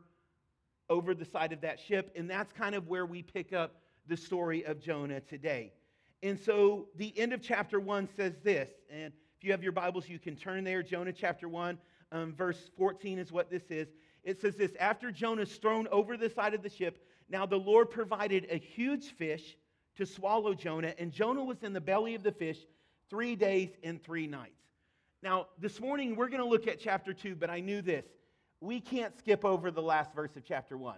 over 0.90 1.13
the 1.13 1.24
side 1.24 1.54
of 1.54 1.62
that 1.62 1.80
ship. 1.80 2.12
And 2.16 2.30
that's 2.30 2.52
kind 2.52 2.75
of 2.75 2.88
where 2.88 3.06
we 3.06 3.22
pick 3.22 3.54
up 3.54 3.81
the 4.07 4.18
story 4.18 4.66
of 4.66 4.81
Jonah 4.81 5.22
today. 5.22 5.72
And 6.22 6.40
so 6.40 6.88
the 6.96 7.18
end 7.18 7.34
of 7.34 7.42
chapter 7.42 7.80
1 7.80 8.10
says 8.18 8.34
this. 8.44 8.69
And 8.90 9.13
if 9.38 9.44
you 9.44 9.52
have 9.52 9.63
your 9.63 9.72
Bibles, 9.72 10.10
you 10.10 10.19
can 10.19 10.36
turn 10.36 10.63
there. 10.63 10.84
Jonah 10.84 11.13
chapter 11.13 11.48
1, 11.48 11.78
um, 12.12 12.34
verse 12.34 12.69
14 12.78 13.19
is 13.19 13.31
what 13.31 13.50
this 13.50 13.63
is. 13.69 13.88
It 14.24 14.42
says 14.42 14.56
this 14.56 14.72
After 14.80 15.12
Jonah's 15.12 15.56
thrown 15.56 15.88
over 15.92 16.18
the 16.18 16.30
side 16.30 16.54
of 16.54 16.63
the 16.63 16.69
ship, 16.69 17.06
now 17.30 17.46
the 17.46 17.58
Lord 17.58 17.90
provided 17.90 18.48
a 18.50 18.58
huge 18.58 19.13
fish 19.13 19.56
to 19.98 20.06
swallow 20.06 20.54
Jonah, 20.54 20.94
and 20.98 21.12
Jonah 21.12 21.44
was 21.44 21.63
in 21.63 21.74
the 21.74 21.81
belly 21.81 22.16
of 22.16 22.24
the 22.24 22.31
fish 22.31 22.58
three 23.10 23.36
days 23.36 23.69
and 23.84 24.04
three 24.04 24.28
nights. 24.28 24.52
Now, 25.22 25.48
this 25.60 25.80
morning 25.80 26.16
we're 26.16 26.30
going 26.30 26.42
to 26.42 26.48
look 26.48 26.68
at 26.68 26.80
chapter 26.80 27.13
2, 27.13 27.36
but 27.36 27.50
I 27.50 27.60
knew 27.60 27.81
this. 27.81 28.06
We 28.62 28.80
can't 28.80 29.18
skip 29.18 29.44
over 29.44 29.72
the 29.72 29.81
last 29.81 30.13
verse 30.13 30.36
of 30.36 30.44
chapter 30.46 30.78
1. 30.78 30.96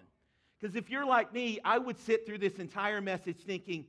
Because 0.60 0.76
if 0.76 0.90
you're 0.90 1.06
like 1.06 1.34
me, 1.34 1.60
I 1.64 1.78
would 1.78 2.00
sit 2.00 2.26
through 2.26 2.40
this 2.40 2.56
entire 2.56 3.02
message 3.02 3.38
thinking, 3.46 3.86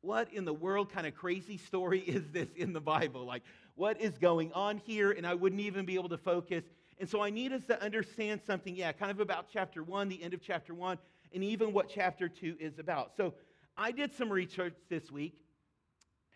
what 0.00 0.32
in 0.32 0.44
the 0.44 0.52
world 0.52 0.90
kind 0.90 1.06
of 1.06 1.14
crazy 1.14 1.58
story 1.58 2.00
is 2.06 2.28
this 2.30 2.48
in 2.56 2.72
the 2.72 2.80
Bible? 2.80 3.24
Like, 3.24 3.42
what 3.74 4.00
is 4.00 4.16
going 4.18 4.52
on 4.52 4.78
here? 4.78 5.10
And 5.10 5.26
I 5.26 5.34
wouldn't 5.34 5.60
even 5.60 5.84
be 5.84 5.94
able 5.94 6.08
to 6.08 6.18
focus. 6.18 6.64
And 6.98 7.08
so 7.08 7.22
I 7.22 7.30
need 7.30 7.52
us 7.52 7.64
to 7.66 7.82
understand 7.82 8.40
something, 8.46 8.74
yeah, 8.74 8.92
kind 8.92 9.10
of 9.10 9.20
about 9.20 9.46
chapter 9.52 9.82
1, 9.82 10.08
the 10.08 10.22
end 10.22 10.32
of 10.32 10.40
chapter 10.40 10.72
1, 10.72 10.98
and 11.34 11.44
even 11.44 11.72
what 11.72 11.90
chapter 11.90 12.28
2 12.28 12.56
is 12.58 12.78
about. 12.78 13.12
So 13.16 13.34
I 13.76 13.92
did 13.92 14.14
some 14.14 14.32
research 14.32 14.74
this 14.88 15.10
week. 15.10 15.38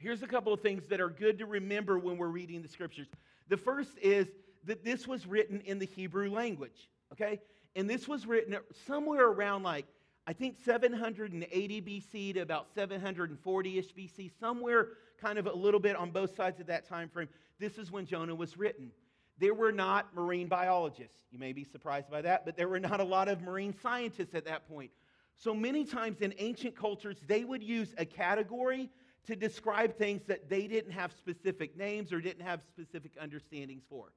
Here's 0.00 0.23
a 0.23 0.26
couple 0.26 0.55
of 0.55 0.62
things 0.62 0.85
that 0.88 0.99
are 0.99 1.11
good 1.11 1.38
to 1.41 1.47
remember 1.47 1.99
when 1.99 2.17
we're 2.17 2.29
reading 2.29 2.62
the 2.62 2.69
scriptures. 2.69 3.06
The 3.49 3.58
first 3.58 3.99
is 4.00 4.26
that 4.64 4.82
this 4.82 5.06
was 5.06 5.26
written 5.26 5.61
in 5.67 5.79
the 5.79 5.85
Hebrew 5.85 6.31
language, 6.31 6.88
okay? 7.12 7.38
And 7.76 7.88
this 7.88 8.08
was 8.08 8.26
written 8.26 8.56
somewhere 8.87 9.26
around 9.26 9.62
like, 9.62 9.85
I 10.26 10.32
think 10.32 10.56
780 10.64 11.82
BC 11.82 12.35
to 12.35 12.41
about 12.41 12.69
740 12.75 13.79
ish 13.79 13.94
BC, 13.94 14.31
somewhere 14.41 14.88
kind 15.20 15.38
of 15.38 15.47
a 15.47 15.52
little 15.52 15.81
bit 15.81 15.97
on 15.97 16.12
both 16.12 16.35
sides 16.35 16.61
of 16.61 16.67
that 16.69 16.88
time 16.88 17.11
frame. 17.11 17.29
This 17.58 17.76
is 17.76 17.91
when 17.91 18.06
Jonah 18.06 18.35
was 18.35 18.56
written. 18.56 18.93
There 19.38 19.52
were 19.52 19.73
not 19.73 20.14
marine 20.14 20.49
biologists. 20.49 21.19
You 21.31 21.38
may 21.38 21.52
be 21.52 21.64
surprised 21.64 22.11
by 22.11 22.23
that, 22.23 22.47
but 22.47 22.56
there 22.56 22.69
were 22.69 22.81
not 22.81 23.00
a 23.00 23.05
lot 23.05 23.29
of 23.29 23.43
marine 23.43 23.75
scientists 23.82 24.35
at 24.35 24.47
that 24.47 24.67
point. 24.67 24.93
So 25.37 25.55
many 25.55 25.85
times 25.85 26.23
in 26.23 26.32
ancient 26.38 26.75
cultures, 26.75 27.19
they 27.26 27.44
would 27.44 27.62
use 27.62 27.94
a 27.99 28.06
category 28.06 28.88
to 29.26 29.37
describe 29.37 29.96
things 29.96 30.22
that 30.26 30.49
they 30.49 30.67
didn't 30.67 30.93
have 30.93 31.12
specific 31.12 31.76
names 31.76 32.12
or 32.12 32.20
didn't 32.20 32.44
have 32.44 32.61
specific 32.69 33.12
understandings 33.20 33.82
for. 33.88 34.12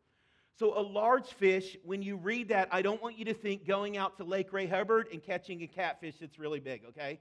So, 0.57 0.77
a 0.77 0.81
large 0.81 1.27
fish, 1.27 1.77
when 1.83 2.03
you 2.03 2.15
read 2.15 2.49
that, 2.49 2.69
I 2.71 2.83
don't 2.83 3.01
want 3.01 3.17
you 3.17 3.25
to 3.25 3.33
think 3.33 3.65
going 3.65 3.97
out 3.97 4.17
to 4.17 4.23
Lake 4.23 4.53
Ray 4.53 4.67
Hubbard 4.67 5.07
and 5.11 5.23
catching 5.23 5.63
a 5.63 5.67
catfish 5.67 6.15
that's 6.19 6.37
really 6.37 6.59
big, 6.59 6.83
okay? 6.89 7.19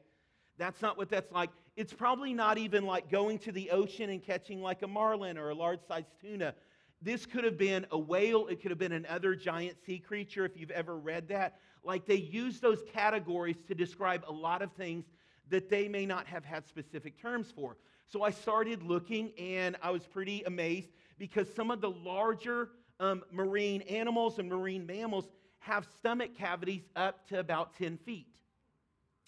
That's 0.58 0.82
not 0.82 0.98
what 0.98 1.08
that's 1.08 1.32
like. 1.32 1.50
It's 1.76 1.94
probably 1.94 2.34
not 2.34 2.58
even 2.58 2.84
like 2.84 3.10
going 3.10 3.38
to 3.40 3.52
the 3.52 3.70
ocean 3.70 4.10
and 4.10 4.22
catching 4.22 4.60
like 4.60 4.82
a 4.82 4.86
marlin 4.86 5.38
or 5.38 5.48
a 5.48 5.54
large 5.54 5.80
sized 5.88 6.12
tuna. 6.20 6.54
This 7.00 7.26
could 7.26 7.44
have 7.44 7.56
been 7.56 7.86
a 7.90 7.98
whale, 7.98 8.46
it 8.46 8.60
could 8.60 8.70
have 8.70 8.78
been 8.78 8.92
another 8.92 9.34
giant 9.34 9.76
sea 9.84 9.98
creature 9.98 10.44
if 10.44 10.56
you've 10.56 10.70
ever 10.70 10.96
read 10.96 11.28
that. 11.28 11.58
Like 11.82 12.06
they 12.06 12.16
use 12.16 12.60
those 12.60 12.80
categories 12.92 13.56
to 13.66 13.74
describe 13.74 14.24
a 14.28 14.32
lot 14.32 14.62
of 14.62 14.70
things 14.72 15.06
that 15.52 15.68
they 15.68 15.86
may 15.86 16.06
not 16.06 16.26
have 16.26 16.44
had 16.44 16.66
specific 16.66 17.20
terms 17.20 17.52
for. 17.54 17.76
So 18.08 18.22
I 18.22 18.30
started 18.30 18.82
looking 18.82 19.32
and 19.38 19.76
I 19.82 19.90
was 19.90 20.02
pretty 20.02 20.42
amazed 20.44 20.88
because 21.18 21.46
some 21.54 21.70
of 21.70 21.80
the 21.80 21.90
larger 21.90 22.70
um, 22.98 23.22
marine 23.30 23.82
animals 23.82 24.38
and 24.38 24.48
marine 24.48 24.86
mammals 24.86 25.28
have 25.60 25.86
stomach 25.98 26.30
cavities 26.36 26.82
up 26.96 27.28
to 27.28 27.38
about 27.38 27.76
10 27.76 27.98
feet. 27.98 28.26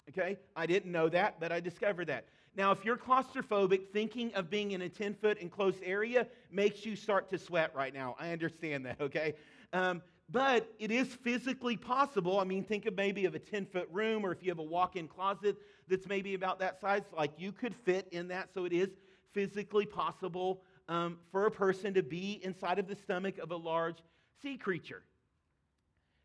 Okay? 0.09 0.37
I 0.55 0.65
didn't 0.65 0.91
know 0.91 1.09
that, 1.09 1.39
but 1.39 1.51
I 1.51 1.59
discovered 1.59 2.07
that. 2.07 2.25
Now, 2.55 2.71
if 2.71 2.83
you're 2.83 2.97
claustrophobic, 2.97 3.89
thinking 3.93 4.33
of 4.33 4.49
being 4.49 4.71
in 4.71 4.81
a 4.81 4.89
10 4.89 5.13
foot 5.13 5.37
enclosed 5.37 5.79
area 5.83 6.27
makes 6.51 6.85
you 6.85 6.95
start 6.95 7.29
to 7.29 7.37
sweat 7.37 7.71
right 7.75 7.93
now. 7.93 8.15
I 8.19 8.31
understand 8.31 8.85
that, 8.87 8.99
okay? 8.99 9.35
Um, 9.73 10.01
but 10.29 10.67
it 10.79 10.89
is 10.89 11.07
physically 11.07 11.77
possible. 11.77 12.39
I 12.39 12.45
mean, 12.45 12.63
think 12.63 12.87
of 12.87 12.95
maybe 12.95 13.25
of 13.25 13.35
a 13.35 13.39
10 13.39 13.67
foot 13.67 13.87
room, 13.91 14.25
or 14.25 14.31
if 14.31 14.41
you 14.41 14.49
have 14.49 14.59
a 14.59 14.63
walk 14.63 14.95
in 14.95 15.07
closet 15.07 15.57
that's 15.87 16.07
maybe 16.07 16.33
about 16.33 16.59
that 16.59 16.79
size, 16.79 17.03
like 17.15 17.31
you 17.37 17.51
could 17.51 17.75
fit 17.75 18.07
in 18.11 18.29
that. 18.29 18.49
So 18.53 18.65
it 18.65 18.73
is 18.73 18.89
physically 19.33 19.85
possible 19.85 20.61
um, 20.87 21.17
for 21.31 21.45
a 21.45 21.51
person 21.51 21.93
to 21.95 22.03
be 22.03 22.39
inside 22.43 22.79
of 22.79 22.87
the 22.87 22.95
stomach 22.95 23.37
of 23.37 23.51
a 23.51 23.55
large 23.55 23.97
sea 24.41 24.57
creature. 24.57 25.03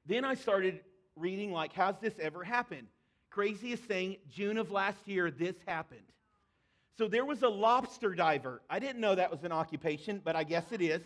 Then 0.06 0.24
I 0.24 0.34
started 0.34 0.80
reading, 1.16 1.52
like, 1.52 1.72
how's 1.72 1.98
this 2.00 2.14
ever 2.20 2.42
happened? 2.42 2.86
Craziest 3.30 3.84
thing, 3.84 4.16
June 4.28 4.58
of 4.58 4.70
last 4.70 5.06
year, 5.06 5.30
this 5.30 5.54
happened. 5.66 6.00
So 6.98 7.08
there 7.08 7.24
was 7.24 7.42
a 7.42 7.48
lobster 7.48 8.14
diver. 8.14 8.60
I 8.68 8.78
didn't 8.78 9.00
know 9.00 9.14
that 9.14 9.30
was 9.30 9.44
an 9.44 9.52
occupation, 9.52 10.20
but 10.22 10.36
I 10.36 10.44
guess 10.44 10.64
it 10.72 10.82
is. 10.82 11.00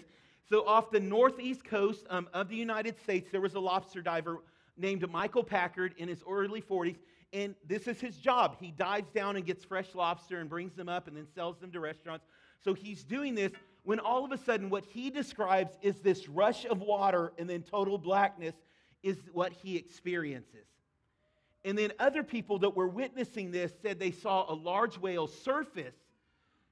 So, 0.49 0.67
off 0.67 0.91
the 0.91 1.01
northeast 1.01 1.65
coast 1.65 2.05
um, 2.11 2.29
of 2.35 2.49
the 2.49 2.57
United 2.57 3.01
States, 3.01 3.31
there 3.31 3.41
was 3.41 3.55
a 3.55 3.61
lobster 3.61 4.03
diver 4.03 4.43
named 4.77 5.09
Michael 5.11 5.45
Packard 5.45 5.95
in 5.97 6.09
his 6.09 6.23
early 6.29 6.61
40s. 6.61 6.97
And 7.33 7.55
this 7.67 7.87
is 7.89 8.01
his 8.01 8.17
job. 8.17 8.57
He 8.61 8.71
dives 8.71 9.11
down 9.11 9.37
and 9.37 9.45
gets 9.45 9.65
fresh 9.65 9.95
lobster 9.95 10.39
and 10.39 10.49
brings 10.49 10.75
them 10.75 10.89
up 10.89 11.09
and 11.09 11.17
then 11.17 11.27
sells 11.35 11.59
them 11.59 11.73
to 11.73 11.81
restaurants. 11.81 12.27
So, 12.63 12.75
he's 12.75 13.05
doing 13.05 13.35
this 13.35 13.53
when 13.83 13.99
all 13.99 14.25
of 14.25 14.33
a 14.33 14.39
sudden, 14.39 14.71
what 14.71 14.85
he 14.85 15.11
describes 15.11 15.77
is 15.83 16.01
this 16.01 16.29
rush 16.29 16.65
of 16.65 16.81
water 16.81 17.33
and 17.39 17.49
then 17.49 17.63
total 17.63 17.99
blackness 17.99 18.55
is 19.03 19.19
what 19.33 19.53
he 19.53 19.77
experiences. 19.77 20.67
And 21.65 21.77
then 21.77 21.93
other 21.99 22.23
people 22.23 22.59
that 22.61 22.77
were 22.77 22.89
witnessing 22.89 23.51
this 23.51 23.73
said 23.83 23.99
they 23.99 24.11
saw 24.11 24.51
a 24.51 24.55
large 24.55 24.99
whale 24.99 25.27
surface 25.27 25.95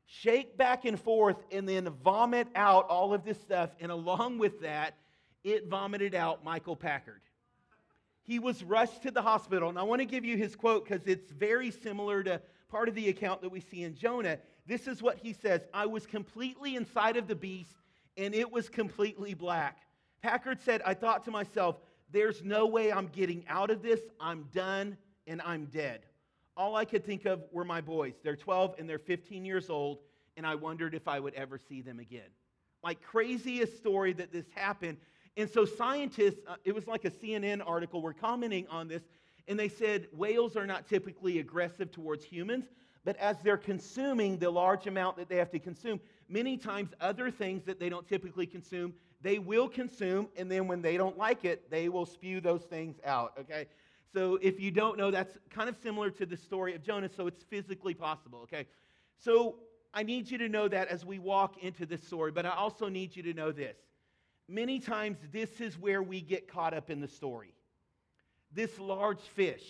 shake 0.06 0.56
back 0.58 0.84
and 0.84 1.00
forth, 1.00 1.36
and 1.50 1.66
then 1.66 1.88
vomit 2.04 2.48
out 2.54 2.86
all 2.88 3.14
of 3.14 3.24
this 3.24 3.40
stuff. 3.40 3.70
And 3.80 3.90
along 3.90 4.38
with 4.38 4.60
that, 4.60 4.96
it 5.42 5.68
vomited 5.68 6.14
out 6.14 6.44
Michael 6.44 6.76
Packard. 6.76 7.22
He 8.24 8.38
was 8.38 8.62
rushed 8.62 9.02
to 9.02 9.10
the 9.10 9.22
hospital. 9.22 9.68
And 9.68 9.78
I 9.78 9.82
want 9.82 10.00
to 10.00 10.06
give 10.06 10.24
you 10.24 10.36
his 10.36 10.54
quote 10.54 10.84
because 10.84 11.06
it's 11.06 11.30
very 11.30 11.70
similar 11.70 12.22
to 12.22 12.40
part 12.68 12.88
of 12.88 12.94
the 12.94 13.08
account 13.08 13.42
that 13.42 13.50
we 13.50 13.60
see 13.60 13.82
in 13.82 13.94
Jonah. 13.94 14.38
This 14.66 14.86
is 14.86 15.02
what 15.02 15.18
he 15.18 15.32
says 15.32 15.62
I 15.74 15.86
was 15.86 16.06
completely 16.06 16.76
inside 16.76 17.16
of 17.16 17.26
the 17.26 17.34
beast, 17.34 17.74
and 18.16 18.34
it 18.34 18.50
was 18.50 18.68
completely 18.68 19.34
black. 19.34 19.78
Packard 20.22 20.60
said, 20.62 20.82
I 20.86 20.94
thought 20.94 21.24
to 21.24 21.30
myself, 21.30 21.80
there's 22.12 22.44
no 22.44 22.66
way 22.66 22.92
I'm 22.92 23.08
getting 23.08 23.44
out 23.48 23.70
of 23.70 23.82
this. 23.82 24.00
I'm 24.20 24.44
done 24.52 24.96
and 25.26 25.42
I'm 25.42 25.66
dead. 25.66 26.00
all 26.56 26.76
I 26.76 26.84
could 26.84 27.04
think 27.04 27.24
of 27.24 27.42
were 27.50 27.64
my 27.64 27.80
boys. 27.80 28.14
They're 28.22 28.36
12 28.36 28.76
and 28.78 28.88
they're 28.88 28.98
15 28.98 29.44
years 29.44 29.70
old, 29.70 29.98
and 30.36 30.46
I 30.46 30.54
wondered 30.54 30.94
if 30.94 31.08
I 31.08 31.18
would 31.18 31.34
ever 31.34 31.58
see 31.58 31.80
them 31.80 31.98
again. 31.98 32.30
Like, 32.84 33.02
craziest 33.02 33.76
story 33.78 34.12
that 34.14 34.32
this 34.32 34.46
happened. 34.54 34.98
And 35.36 35.48
so, 35.48 35.64
scientists, 35.64 36.40
uh, 36.46 36.56
it 36.64 36.74
was 36.74 36.86
like 36.86 37.04
a 37.04 37.10
CNN 37.10 37.62
article, 37.66 38.02
were 38.02 38.12
commenting 38.12 38.66
on 38.68 38.88
this, 38.88 39.02
and 39.48 39.58
they 39.58 39.68
said 39.68 40.08
whales 40.12 40.56
are 40.56 40.66
not 40.66 40.86
typically 40.88 41.38
aggressive 41.38 41.90
towards 41.90 42.24
humans, 42.24 42.66
but 43.04 43.16
as 43.16 43.38
they're 43.42 43.56
consuming 43.56 44.38
the 44.38 44.50
large 44.50 44.86
amount 44.86 45.16
that 45.16 45.28
they 45.28 45.36
have 45.36 45.50
to 45.50 45.58
consume, 45.58 46.00
many 46.28 46.56
times 46.56 46.90
other 47.00 47.30
things 47.30 47.64
that 47.64 47.80
they 47.80 47.88
don't 47.88 48.06
typically 48.06 48.46
consume, 48.46 48.94
they 49.22 49.38
will 49.38 49.68
consume, 49.68 50.28
and 50.36 50.50
then 50.50 50.68
when 50.68 50.82
they 50.82 50.96
don't 50.96 51.16
like 51.16 51.44
it, 51.44 51.70
they 51.70 51.88
will 51.88 52.06
spew 52.06 52.40
those 52.40 52.62
things 52.62 52.96
out, 53.04 53.32
okay? 53.38 53.66
So 54.12 54.38
if 54.42 54.60
you 54.60 54.70
don't 54.70 54.98
know, 54.98 55.10
that's 55.10 55.38
kind 55.50 55.68
of 55.68 55.76
similar 55.76 56.10
to 56.10 56.26
the 56.26 56.36
story 56.36 56.74
of 56.74 56.82
Jonah, 56.82 57.08
so 57.08 57.26
it's 57.26 57.42
physically 57.44 57.94
possible, 57.94 58.40
okay? 58.40 58.66
So 59.18 59.56
I 59.94 60.02
need 60.02 60.30
you 60.30 60.38
to 60.38 60.48
know 60.48 60.68
that 60.68 60.88
as 60.88 61.04
we 61.04 61.18
walk 61.18 61.62
into 61.62 61.86
this 61.86 62.02
story, 62.02 62.32
but 62.32 62.46
I 62.46 62.50
also 62.50 62.88
need 62.88 63.16
you 63.16 63.22
to 63.24 63.32
know 63.34 63.52
this. 63.52 63.76
Many 64.52 64.80
times, 64.80 65.16
this 65.32 65.62
is 65.62 65.78
where 65.78 66.02
we 66.02 66.20
get 66.20 66.46
caught 66.46 66.74
up 66.74 66.90
in 66.90 67.00
the 67.00 67.08
story. 67.08 67.54
This 68.52 68.78
large 68.78 69.22
fish. 69.34 69.62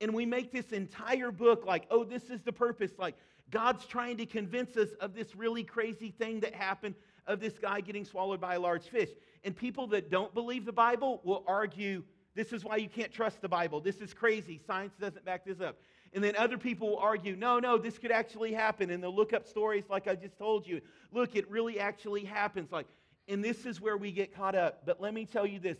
And 0.00 0.14
we 0.14 0.26
make 0.26 0.52
this 0.52 0.70
entire 0.70 1.32
book 1.32 1.66
like, 1.66 1.86
oh, 1.90 2.04
this 2.04 2.30
is 2.30 2.40
the 2.42 2.52
purpose. 2.52 2.92
Like, 2.98 3.16
God's 3.50 3.84
trying 3.84 4.18
to 4.18 4.26
convince 4.26 4.76
us 4.76 4.90
of 5.00 5.12
this 5.12 5.34
really 5.34 5.64
crazy 5.64 6.12
thing 6.12 6.38
that 6.40 6.54
happened 6.54 6.94
of 7.26 7.40
this 7.40 7.58
guy 7.58 7.80
getting 7.80 8.04
swallowed 8.04 8.40
by 8.40 8.54
a 8.54 8.60
large 8.60 8.84
fish. 8.84 9.10
And 9.42 9.56
people 9.56 9.88
that 9.88 10.08
don't 10.08 10.32
believe 10.34 10.66
the 10.66 10.72
Bible 10.72 11.20
will 11.24 11.42
argue, 11.48 12.04
this 12.36 12.52
is 12.52 12.64
why 12.64 12.76
you 12.76 12.88
can't 12.88 13.12
trust 13.12 13.42
the 13.42 13.48
Bible. 13.48 13.80
This 13.80 13.96
is 13.96 14.14
crazy. 14.14 14.60
Science 14.64 14.94
doesn't 15.00 15.24
back 15.24 15.44
this 15.44 15.60
up. 15.60 15.78
And 16.12 16.22
then 16.22 16.36
other 16.36 16.58
people 16.58 16.90
will 16.90 16.98
argue, 16.98 17.34
no, 17.34 17.58
no, 17.58 17.76
this 17.76 17.98
could 17.98 18.12
actually 18.12 18.52
happen. 18.52 18.90
And 18.90 19.02
they'll 19.02 19.14
look 19.14 19.32
up 19.32 19.48
stories 19.48 19.84
like 19.90 20.06
I 20.06 20.14
just 20.14 20.38
told 20.38 20.64
you. 20.64 20.80
Look, 21.10 21.34
it 21.34 21.50
really 21.50 21.80
actually 21.80 22.24
happens. 22.24 22.70
Like, 22.70 22.86
and 23.28 23.44
this 23.44 23.66
is 23.66 23.80
where 23.80 23.96
we 23.96 24.12
get 24.12 24.34
caught 24.34 24.54
up. 24.54 24.84
But 24.84 25.00
let 25.00 25.14
me 25.14 25.24
tell 25.24 25.46
you 25.46 25.58
this 25.58 25.78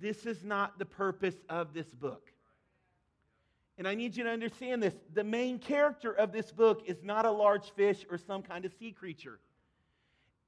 this 0.00 0.26
is 0.26 0.42
not 0.44 0.78
the 0.78 0.84
purpose 0.84 1.36
of 1.48 1.72
this 1.72 1.86
book. 1.86 2.30
And 3.76 3.88
I 3.88 3.94
need 3.94 4.16
you 4.16 4.24
to 4.24 4.30
understand 4.30 4.82
this. 4.82 4.94
The 5.12 5.24
main 5.24 5.58
character 5.58 6.12
of 6.12 6.32
this 6.32 6.52
book 6.52 6.82
is 6.86 7.02
not 7.02 7.26
a 7.26 7.30
large 7.30 7.70
fish 7.72 8.04
or 8.10 8.18
some 8.18 8.42
kind 8.42 8.64
of 8.64 8.72
sea 8.78 8.92
creature. 8.92 9.40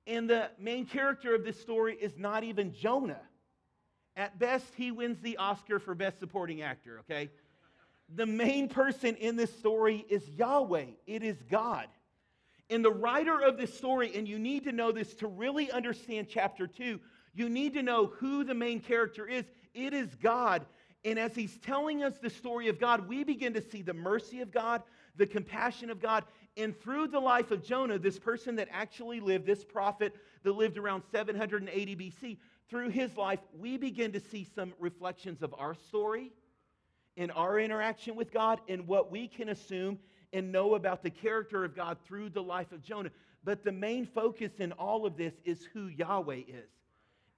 And 0.06 0.30
the 0.30 0.50
main 0.58 0.86
character 0.86 1.34
of 1.34 1.44
this 1.44 1.60
story 1.60 1.96
is 2.00 2.16
not 2.16 2.44
even 2.44 2.72
Jonah. 2.72 3.20
At 4.16 4.38
best, 4.38 4.66
he 4.76 4.92
wins 4.92 5.20
the 5.20 5.36
Oscar 5.36 5.78
for 5.78 5.94
Best 5.94 6.20
Supporting 6.20 6.62
Actor, 6.62 7.00
okay? 7.00 7.28
The 8.14 8.26
main 8.26 8.68
person 8.68 9.16
in 9.16 9.36
this 9.36 9.52
story 9.58 10.06
is 10.08 10.28
Yahweh, 10.30 10.86
it 11.06 11.22
is 11.22 11.36
God. 11.50 11.88
And 12.68 12.84
the 12.84 12.90
writer 12.90 13.40
of 13.40 13.56
this 13.56 13.76
story, 13.76 14.12
and 14.16 14.26
you 14.26 14.38
need 14.38 14.64
to 14.64 14.72
know 14.72 14.90
this 14.90 15.14
to 15.16 15.28
really 15.28 15.70
understand 15.70 16.26
chapter 16.28 16.66
two, 16.66 17.00
you 17.34 17.48
need 17.48 17.74
to 17.74 17.82
know 17.82 18.06
who 18.06 18.44
the 18.44 18.54
main 18.54 18.80
character 18.80 19.26
is. 19.26 19.44
It 19.74 19.92
is 19.92 20.14
God. 20.16 20.66
And 21.04 21.18
as 21.18 21.34
he's 21.34 21.58
telling 21.58 22.02
us 22.02 22.18
the 22.18 22.30
story 22.30 22.68
of 22.68 22.80
God, 22.80 23.06
we 23.06 23.22
begin 23.22 23.52
to 23.54 23.62
see 23.62 23.82
the 23.82 23.94
mercy 23.94 24.40
of 24.40 24.50
God, 24.50 24.82
the 25.16 25.26
compassion 25.26 25.90
of 25.90 26.00
God. 26.00 26.24
And 26.56 26.76
through 26.80 27.08
the 27.08 27.20
life 27.20 27.50
of 27.50 27.62
Jonah, 27.62 27.98
this 27.98 28.18
person 28.18 28.56
that 28.56 28.68
actually 28.72 29.20
lived, 29.20 29.46
this 29.46 29.64
prophet 29.64 30.16
that 30.42 30.52
lived 30.52 30.78
around 30.78 31.02
780 31.12 31.96
BC, 31.96 32.38
through 32.68 32.88
his 32.88 33.16
life, 33.16 33.38
we 33.56 33.76
begin 33.76 34.10
to 34.12 34.20
see 34.20 34.44
some 34.54 34.72
reflections 34.80 35.42
of 35.42 35.54
our 35.56 35.74
story 35.74 36.32
in 37.16 37.30
our 37.30 37.60
interaction 37.60 38.16
with 38.16 38.32
God 38.32 38.60
and 38.68 38.88
what 38.88 39.10
we 39.12 39.28
can 39.28 39.50
assume 39.50 39.98
and 40.32 40.52
know 40.52 40.74
about 40.74 41.02
the 41.02 41.10
character 41.10 41.64
of 41.64 41.74
God 41.74 41.98
through 42.06 42.30
the 42.30 42.42
life 42.42 42.72
of 42.72 42.82
Jonah. 42.82 43.10
But 43.44 43.64
the 43.64 43.72
main 43.72 44.06
focus 44.06 44.52
in 44.58 44.72
all 44.72 45.06
of 45.06 45.16
this 45.16 45.34
is 45.44 45.64
who 45.72 45.86
Yahweh 45.86 46.42
is 46.48 46.70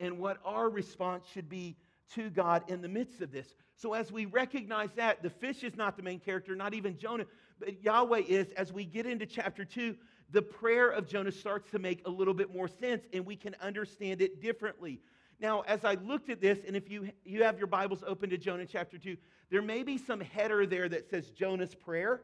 and 0.00 0.18
what 0.18 0.38
our 0.44 0.70
response 0.70 1.26
should 1.32 1.48
be 1.48 1.76
to 2.14 2.30
God 2.30 2.64
in 2.68 2.80
the 2.80 2.88
midst 2.88 3.20
of 3.20 3.30
this. 3.30 3.54
So, 3.76 3.92
as 3.92 4.10
we 4.10 4.24
recognize 4.24 4.90
that, 4.96 5.22
the 5.22 5.30
fish 5.30 5.62
is 5.62 5.76
not 5.76 5.96
the 5.96 6.02
main 6.02 6.18
character, 6.18 6.56
not 6.56 6.74
even 6.74 6.98
Jonah, 6.98 7.26
but 7.60 7.82
Yahweh 7.82 8.22
is. 8.26 8.50
As 8.52 8.72
we 8.72 8.84
get 8.84 9.06
into 9.06 9.26
chapter 9.26 9.64
2, 9.64 9.94
the 10.30 10.42
prayer 10.42 10.88
of 10.88 11.06
Jonah 11.06 11.32
starts 11.32 11.70
to 11.70 11.78
make 11.78 12.06
a 12.06 12.10
little 12.10 12.34
bit 12.34 12.54
more 12.54 12.68
sense 12.68 13.04
and 13.12 13.24
we 13.24 13.36
can 13.36 13.54
understand 13.60 14.20
it 14.20 14.42
differently. 14.42 15.00
Now, 15.40 15.60
as 15.62 15.84
I 15.84 15.94
looked 15.94 16.30
at 16.30 16.40
this, 16.40 16.58
and 16.66 16.74
if 16.74 16.90
you, 16.90 17.10
you 17.24 17.44
have 17.44 17.58
your 17.58 17.68
Bibles 17.68 18.02
open 18.06 18.30
to 18.30 18.38
Jonah 18.38 18.66
chapter 18.66 18.98
2, 18.98 19.16
there 19.50 19.62
may 19.62 19.82
be 19.82 19.96
some 19.96 20.20
header 20.20 20.66
there 20.66 20.88
that 20.88 21.08
says 21.08 21.30
Jonah's 21.30 21.74
prayer 21.74 22.22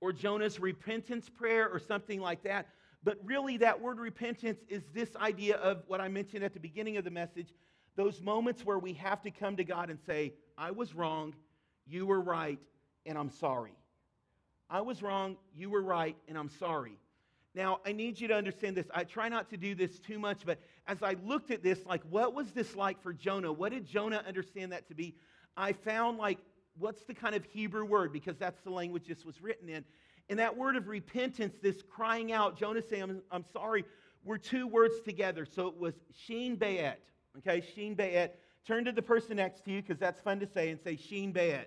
or 0.00 0.12
Jonah's 0.12 0.60
repentance 0.60 1.28
prayer 1.28 1.68
or 1.68 1.78
something 1.78 2.20
like 2.20 2.42
that. 2.44 2.68
But 3.02 3.18
really, 3.24 3.56
that 3.58 3.80
word 3.80 3.98
repentance 3.98 4.58
is 4.68 4.82
this 4.94 5.14
idea 5.16 5.56
of 5.56 5.82
what 5.86 6.00
I 6.00 6.08
mentioned 6.08 6.44
at 6.44 6.54
the 6.54 6.60
beginning 6.60 6.96
of 6.96 7.04
the 7.04 7.10
message 7.10 7.48
those 7.98 8.22
moments 8.22 8.64
where 8.64 8.78
we 8.78 8.92
have 8.92 9.20
to 9.22 9.30
come 9.30 9.56
to 9.56 9.64
God 9.64 9.90
and 9.90 9.98
say, 10.06 10.32
I 10.56 10.70
was 10.70 10.94
wrong, 10.94 11.34
you 11.84 12.06
were 12.06 12.20
right, 12.20 12.60
and 13.04 13.18
I'm 13.18 13.30
sorry. 13.30 13.72
I 14.70 14.82
was 14.82 15.02
wrong, 15.02 15.36
you 15.52 15.68
were 15.68 15.82
right, 15.82 16.16
and 16.28 16.38
I'm 16.38 16.48
sorry. 16.48 16.96
Now, 17.56 17.80
I 17.84 17.90
need 17.90 18.20
you 18.20 18.28
to 18.28 18.34
understand 18.34 18.76
this. 18.76 18.86
I 18.94 19.02
try 19.02 19.28
not 19.28 19.50
to 19.50 19.56
do 19.56 19.74
this 19.74 19.98
too 19.98 20.20
much, 20.20 20.46
but 20.46 20.60
as 20.86 21.02
I 21.02 21.16
looked 21.24 21.50
at 21.50 21.64
this, 21.64 21.84
like, 21.86 22.02
what 22.08 22.34
was 22.34 22.52
this 22.52 22.76
like 22.76 23.02
for 23.02 23.12
Jonah? 23.12 23.52
What 23.52 23.72
did 23.72 23.84
Jonah 23.84 24.22
understand 24.28 24.70
that 24.70 24.86
to 24.88 24.94
be? 24.94 25.16
I 25.56 25.72
found, 25.72 26.18
like, 26.18 26.38
what's 26.78 27.02
the 27.04 27.14
kind 27.14 27.34
of 27.34 27.44
Hebrew 27.44 27.84
word? 27.84 28.12
Because 28.12 28.36
that's 28.36 28.60
the 28.62 28.70
language 28.70 29.04
this 29.08 29.24
was 29.24 29.40
written 29.42 29.68
in. 29.68 29.84
And 30.28 30.38
that 30.38 30.56
word 30.56 30.76
of 30.76 30.88
repentance, 30.88 31.56
this 31.62 31.82
crying 31.82 32.32
out, 32.32 32.58
Jonah 32.58 32.82
saying, 32.82 33.02
I'm, 33.02 33.22
I'm 33.30 33.44
sorry, 33.52 33.84
were 34.24 34.38
two 34.38 34.66
words 34.66 35.00
together. 35.04 35.46
So 35.46 35.68
it 35.68 35.76
was 35.76 35.94
Sheen 36.26 36.56
Bayet. 36.56 36.96
Okay, 37.38 37.64
Sheen 37.74 37.94
Bayet. 37.94 38.30
Turn 38.66 38.84
to 38.84 38.92
the 38.92 39.02
person 39.02 39.36
next 39.36 39.64
to 39.64 39.70
you 39.70 39.80
because 39.80 39.98
that's 39.98 40.20
fun 40.20 40.40
to 40.40 40.46
say 40.46 40.68
and 40.68 40.78
say 40.80 40.96
Sheen 40.96 41.32
Bayet. 41.32 41.66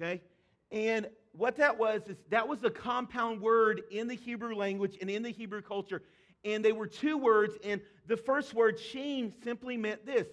Okay? 0.00 0.22
And 0.70 1.08
what 1.32 1.56
that 1.56 1.78
was 1.78 2.02
is 2.08 2.16
that 2.30 2.46
was 2.46 2.64
a 2.64 2.70
compound 2.70 3.40
word 3.40 3.82
in 3.90 4.08
the 4.08 4.14
Hebrew 4.14 4.54
language 4.54 4.96
and 5.00 5.10
in 5.10 5.22
the 5.22 5.30
Hebrew 5.30 5.62
culture. 5.62 6.02
And 6.44 6.64
they 6.64 6.72
were 6.72 6.86
two 6.86 7.18
words, 7.18 7.54
and 7.64 7.80
the 8.06 8.16
first 8.16 8.54
word, 8.54 8.78
sheen, 8.78 9.32
simply 9.42 9.76
meant 9.76 10.06
this 10.06 10.28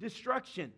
destruction. 0.00 0.72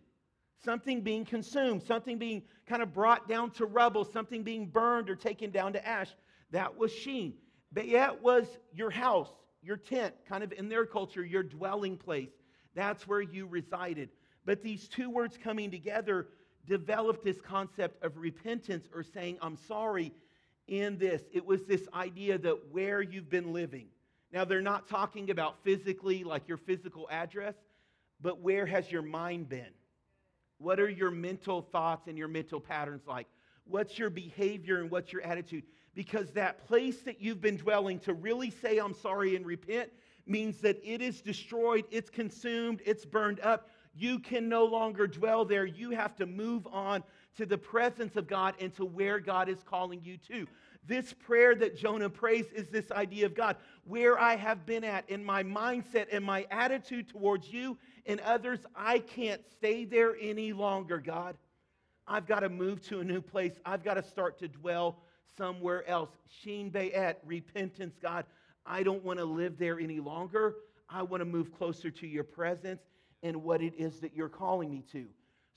Something 0.63 1.01
being 1.01 1.25
consumed, 1.25 1.83
something 1.83 2.17
being 2.17 2.43
kind 2.65 2.81
of 2.81 2.93
brought 2.93 3.27
down 3.27 3.51
to 3.51 3.65
rubble, 3.65 4.03
something 4.05 4.43
being 4.43 4.67
burned 4.67 5.09
or 5.09 5.15
taken 5.15 5.51
down 5.51 5.73
to 5.73 5.87
ash. 5.87 6.09
That 6.51 6.77
was 6.77 6.91
sheen. 6.91 7.33
Bayet 7.73 8.21
was 8.21 8.47
your 8.73 8.89
house, 8.89 9.29
your 9.61 9.77
tent, 9.77 10.15
kind 10.27 10.43
of 10.43 10.51
in 10.53 10.69
their 10.69 10.85
culture, 10.85 11.23
your 11.23 11.43
dwelling 11.43 11.97
place. 11.97 12.31
That's 12.73 13.07
where 13.07 13.21
you 13.21 13.45
resided. 13.47 14.09
But 14.45 14.63
these 14.63 14.87
two 14.87 15.09
words 15.09 15.37
coming 15.37 15.71
together 15.71 16.27
developed 16.65 17.23
this 17.23 17.39
concept 17.41 18.03
of 18.03 18.17
repentance 18.17 18.87
or 18.93 19.03
saying, 19.03 19.37
I'm 19.41 19.57
sorry 19.67 20.13
in 20.67 20.97
this. 20.97 21.21
It 21.33 21.45
was 21.45 21.65
this 21.65 21.87
idea 21.93 22.37
that 22.37 22.71
where 22.71 23.01
you've 23.01 23.29
been 23.29 23.53
living. 23.53 23.87
Now, 24.31 24.45
they're 24.45 24.61
not 24.61 24.87
talking 24.87 25.29
about 25.29 25.63
physically, 25.63 26.23
like 26.23 26.47
your 26.47 26.57
physical 26.57 27.07
address, 27.09 27.55
but 28.21 28.41
where 28.41 28.65
has 28.65 28.91
your 28.91 29.01
mind 29.01 29.47
been? 29.49 29.71
What 30.59 30.79
are 30.79 30.89
your 30.89 31.11
mental 31.11 31.61
thoughts 31.61 32.07
and 32.07 32.17
your 32.17 32.27
mental 32.27 32.59
patterns 32.59 33.03
like? 33.07 33.27
What's 33.65 33.99
your 33.99 34.09
behavior 34.09 34.79
and 34.79 34.89
what's 34.89 35.11
your 35.11 35.21
attitude? 35.21 35.63
Because 35.93 36.31
that 36.31 36.65
place 36.67 37.01
that 37.01 37.21
you've 37.21 37.41
been 37.41 37.57
dwelling 37.57 37.99
to 38.01 38.13
really 38.13 38.49
say, 38.49 38.77
I'm 38.77 38.93
sorry 38.93 39.35
and 39.35 39.45
repent, 39.45 39.89
means 40.25 40.59
that 40.61 40.79
it 40.83 41.01
is 41.01 41.21
destroyed, 41.21 41.85
it's 41.91 42.09
consumed, 42.09 42.81
it's 42.85 43.05
burned 43.05 43.39
up. 43.39 43.69
You 43.95 44.19
can 44.19 44.47
no 44.47 44.65
longer 44.65 45.07
dwell 45.07 45.43
there. 45.43 45.65
You 45.65 45.91
have 45.91 46.15
to 46.17 46.25
move 46.25 46.67
on 46.67 47.03
to 47.37 47.45
the 47.45 47.57
presence 47.57 48.15
of 48.15 48.27
God 48.27 48.53
and 48.59 48.73
to 48.75 48.85
where 48.85 49.19
God 49.19 49.49
is 49.49 49.63
calling 49.63 50.01
you 50.03 50.17
to. 50.27 50.47
This 50.85 51.13
prayer 51.13 51.55
that 51.55 51.77
Jonah 51.77 52.09
prays 52.09 52.45
is 52.53 52.69
this 52.69 52.91
idea 52.91 53.25
of 53.25 53.35
God, 53.35 53.57
where 53.85 54.19
I 54.19 54.35
have 54.35 54.65
been 54.65 54.83
at 54.83 55.09
in 55.09 55.23
my 55.23 55.43
mindset 55.43 56.07
and 56.11 56.23
my 56.23 56.45
attitude 56.51 57.09
towards 57.09 57.51
you 57.51 57.77
and 58.07 58.19
others, 58.21 58.59
I 58.75 58.99
can't 58.99 59.41
stay 59.57 59.85
there 59.85 60.15
any 60.19 60.53
longer, 60.53 60.97
God. 60.97 61.35
I've 62.07 62.25
got 62.25 62.39
to 62.39 62.49
move 62.49 62.81
to 62.87 63.01
a 63.01 63.03
new 63.03 63.21
place. 63.21 63.53
I've 63.65 63.83
got 63.83 63.95
to 63.95 64.03
start 64.03 64.39
to 64.39 64.47
dwell 64.47 64.99
somewhere 65.37 65.87
else. 65.87 66.09
Sheen 66.41 66.71
Bayet, 66.71 67.17
repentance, 67.25 67.97
God. 68.01 68.25
I 68.65 68.81
don't 68.81 69.03
want 69.03 69.19
to 69.19 69.25
live 69.25 69.57
there 69.57 69.79
any 69.79 69.99
longer. 69.99 70.55
I 70.89 71.03
want 71.03 71.21
to 71.21 71.25
move 71.25 71.51
closer 71.51 71.91
to 71.91 72.07
your 72.07 72.23
presence 72.23 72.81
and 73.23 73.43
what 73.43 73.61
it 73.61 73.73
is 73.77 73.99
that 73.99 74.15
you're 74.15 74.29
calling 74.29 74.71
me 74.71 74.83
to. 74.93 75.05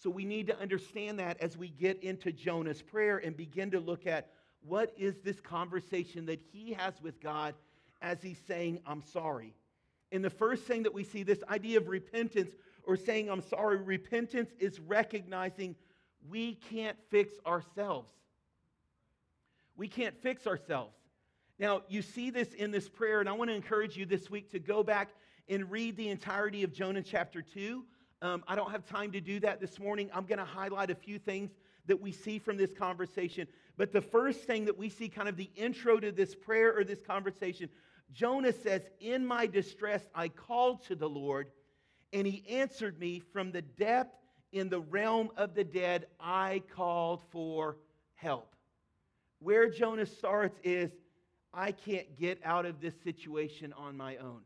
So 0.02 0.11
we 0.11 0.25
need 0.25 0.49
to 0.49 0.59
understand 0.59 1.19
that 1.21 1.38
as 1.40 1.57
we 1.57 1.69
get 1.69 2.02
into 2.02 2.33
Jonah's 2.33 2.83
prayer 2.83 3.19
and 3.19 3.37
begin 3.37 3.71
to 3.71 3.80
look 3.80 4.07
at 4.07 4.30
what 4.62 4.92
is 4.99 5.19
this 5.21 5.40
conversation 5.40 6.26
that 6.26 6.40
he 6.52 6.73
has 6.73 6.95
with 7.00 7.21
God 7.21 7.54
as 8.02 8.23
he's 8.23 8.40
saying, 8.49 8.80
I'm 8.87 9.02
sorry. 9.02 9.54
And 10.12 10.25
the 10.25 10.31
first 10.31 10.64
thing 10.64 10.83
that 10.83 10.95
we 10.95 11.05
see, 11.05 11.23
this 11.23 11.43
idea 11.49 11.79
of 11.79 11.88
repentance 11.88 12.50
or 12.85 12.97
saying, 12.97 13.31
I'm 13.31 13.43
sorry, 13.43 13.76
repentance 13.76 14.50
is 14.59 14.81
recognizing 14.81 15.76
we 16.29 16.55
can't 16.55 16.97
fix 17.11 17.35
ourselves. 17.47 18.11
We 19.76 19.88
can't 19.88 20.17
fix 20.21 20.47
ourselves. 20.47 20.95
Now, 21.59 21.83
you 21.88 22.02
see 22.02 22.31
this 22.31 22.52
in 22.55 22.71
this 22.71 22.88
prayer, 22.88 23.21
and 23.21 23.29
I 23.29 23.33
want 23.33 23.50
to 23.50 23.55
encourage 23.55 23.97
you 23.97 24.07
this 24.07 24.31
week 24.31 24.50
to 24.52 24.59
go 24.59 24.83
back 24.83 25.11
and 25.49 25.71
read 25.71 25.97
the 25.97 26.09
entirety 26.09 26.62
of 26.62 26.73
Jonah 26.73 27.02
chapter 27.02 27.43
2. 27.43 27.85
Um, 28.23 28.45
I 28.49 28.57
don't 28.57 28.71
have 28.71 28.87
time 28.87 29.12
to 29.12 29.21
do 29.21 29.40
that 29.40 29.61
this 29.61 29.79
morning. 29.79 30.11
I'm 30.14 30.25
going 30.25 30.38
to 30.38 30.45
highlight 30.45 30.90
a 30.90 30.95
few 30.95 31.19
things 31.19 31.50
that 31.87 32.00
we 32.00 32.12
see 32.12 32.38
from 32.38 32.57
this 32.57 32.73
conversation. 32.73 33.47
But 33.76 33.93
the 33.93 34.00
first 34.00 34.40
thing 34.40 34.67
that 34.67 34.76
we 34.76 34.88
see, 34.88 35.09
kind 35.09 35.29
of 35.29 35.37
the 35.37 35.50
intro 35.57 35.99
to 35.99 36.12
this 36.12 36.35
prayer 36.35 36.76
or 36.76 36.85
this 36.85 37.00
conversation, 37.00 37.69
Jonah 38.12 38.52
says, 38.52 38.83
In 39.00 39.26
my 39.26 39.47
distress, 39.47 40.02
I 40.14 40.29
called 40.29 40.85
to 40.87 40.95
the 40.95 41.09
Lord, 41.09 41.50
and 42.12 42.26
he 42.26 42.45
answered 42.49 42.99
me 42.99 43.21
from 43.33 43.52
the 43.52 43.62
depth 43.62 44.17
in 44.52 44.69
the 44.69 44.81
realm 44.81 45.31
of 45.37 45.55
the 45.55 45.64
dead. 45.64 46.07
I 46.19 46.62
called 46.75 47.23
for 47.31 47.76
help. 48.14 48.55
Where 49.38 49.71
Jonah 49.71 50.07
starts 50.07 50.59
is, 50.64 50.90
I 51.52 51.73
can't 51.73 52.19
get 52.19 52.40
out 52.45 52.67
of 52.67 52.81
this 52.81 52.95
situation 53.02 53.73
on 53.73 53.97
my 53.97 54.17
own. 54.17 54.40